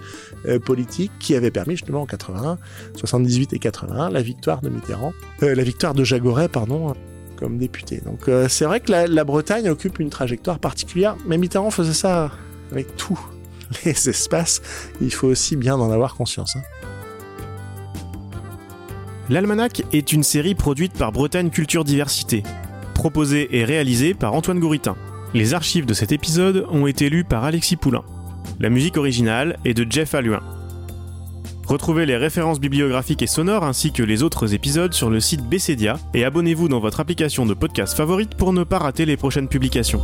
euh, 0.47 0.59
politique 0.59 1.13
qui 1.19 1.35
avait 1.35 1.51
permis 1.51 1.77
justement 1.77 2.03
en 2.03 2.07
81, 2.07 2.59
78 2.95 3.53
et 3.53 3.59
81 3.59 4.11
la 4.11 4.23
victoire 4.23 4.63
de 4.63 4.71
Mitterrand, 4.71 5.13
euh, 5.43 5.55
la 5.55 5.63
victoire 5.63 5.93
de 5.93 6.05
Jagoret, 6.05 6.49
pardon, 6.49 6.95
comme 7.37 7.59
député. 7.59 8.01
Donc 8.05 8.31
c'est 8.49 8.65
vrai 8.65 8.81
que 8.81 8.91
la, 8.93 9.25
Bretagne 9.25 9.69
occupe 9.69 9.99
une 9.99 10.11
trajectoire 10.11 10.59
particulière, 10.59 11.17
mais 11.27 11.37
Mitterrand 11.37 11.71
faisait 11.71 11.93
ça 11.93 12.31
avec 12.73 12.97
tous 12.97 13.21
les 13.85 14.09
espaces. 14.09 14.63
Il 15.03 15.13
faut 15.13 15.29
aussi 15.29 15.57
bien 15.57 15.77
en 15.77 15.91
avoir 15.91 16.15
conscience. 16.15 16.57
Hein. 16.57 16.63
L'Almanach 19.29 19.83
est 19.93 20.13
une 20.13 20.23
série 20.23 20.55
produite 20.55 20.93
par 20.93 21.11
Bretagne 21.11 21.51
Culture 21.51 21.83
Diversité, 21.83 22.45
proposée 22.97 23.57
et 23.57 23.65
réalisée 23.65 24.15
par 24.15 24.35
Antoine 24.35 24.59
Gouritin. 24.59 24.97
Les 25.35 25.55
archives 25.55 25.87
de 25.87 25.95
cet 25.95 26.13
épisode 26.13 26.67
ont 26.71 26.87
été 26.87 27.09
lues 27.11 27.25
par 27.25 27.45
Alexis 27.45 27.77
Poulain. 27.77 28.03
La 28.59 28.71
musique 28.71 28.97
originale 28.97 29.59
est 29.65 29.75
de 29.75 29.87
Jeff 29.89 30.15
Alluin. 30.15 30.43
Retrouvez 31.67 32.07
les 32.07 32.17
références 32.17 32.61
bibliographiques 32.61 33.23
et 33.23 33.27
sonores 33.27 33.65
ainsi 33.65 33.93
que 33.93 34.03
les 34.03 34.23
autres 34.23 34.55
épisodes 34.55 34.95
sur 34.95 35.11
le 35.11 35.21
site 35.21 35.47
Bessedia 35.47 35.99
et 36.15 36.25
abonnez-vous 36.25 36.69
dans 36.69 36.81
votre 36.81 37.01
application 37.01 37.45
de 37.45 37.55
podcast 37.55 37.97
favorite 37.97 38.35
pour 38.37 38.53
ne 38.53 38.65
pas 38.65 38.79
rater 38.79 39.05
les 39.05 39.17
prochaines 39.17 39.49
publications. 39.49 40.01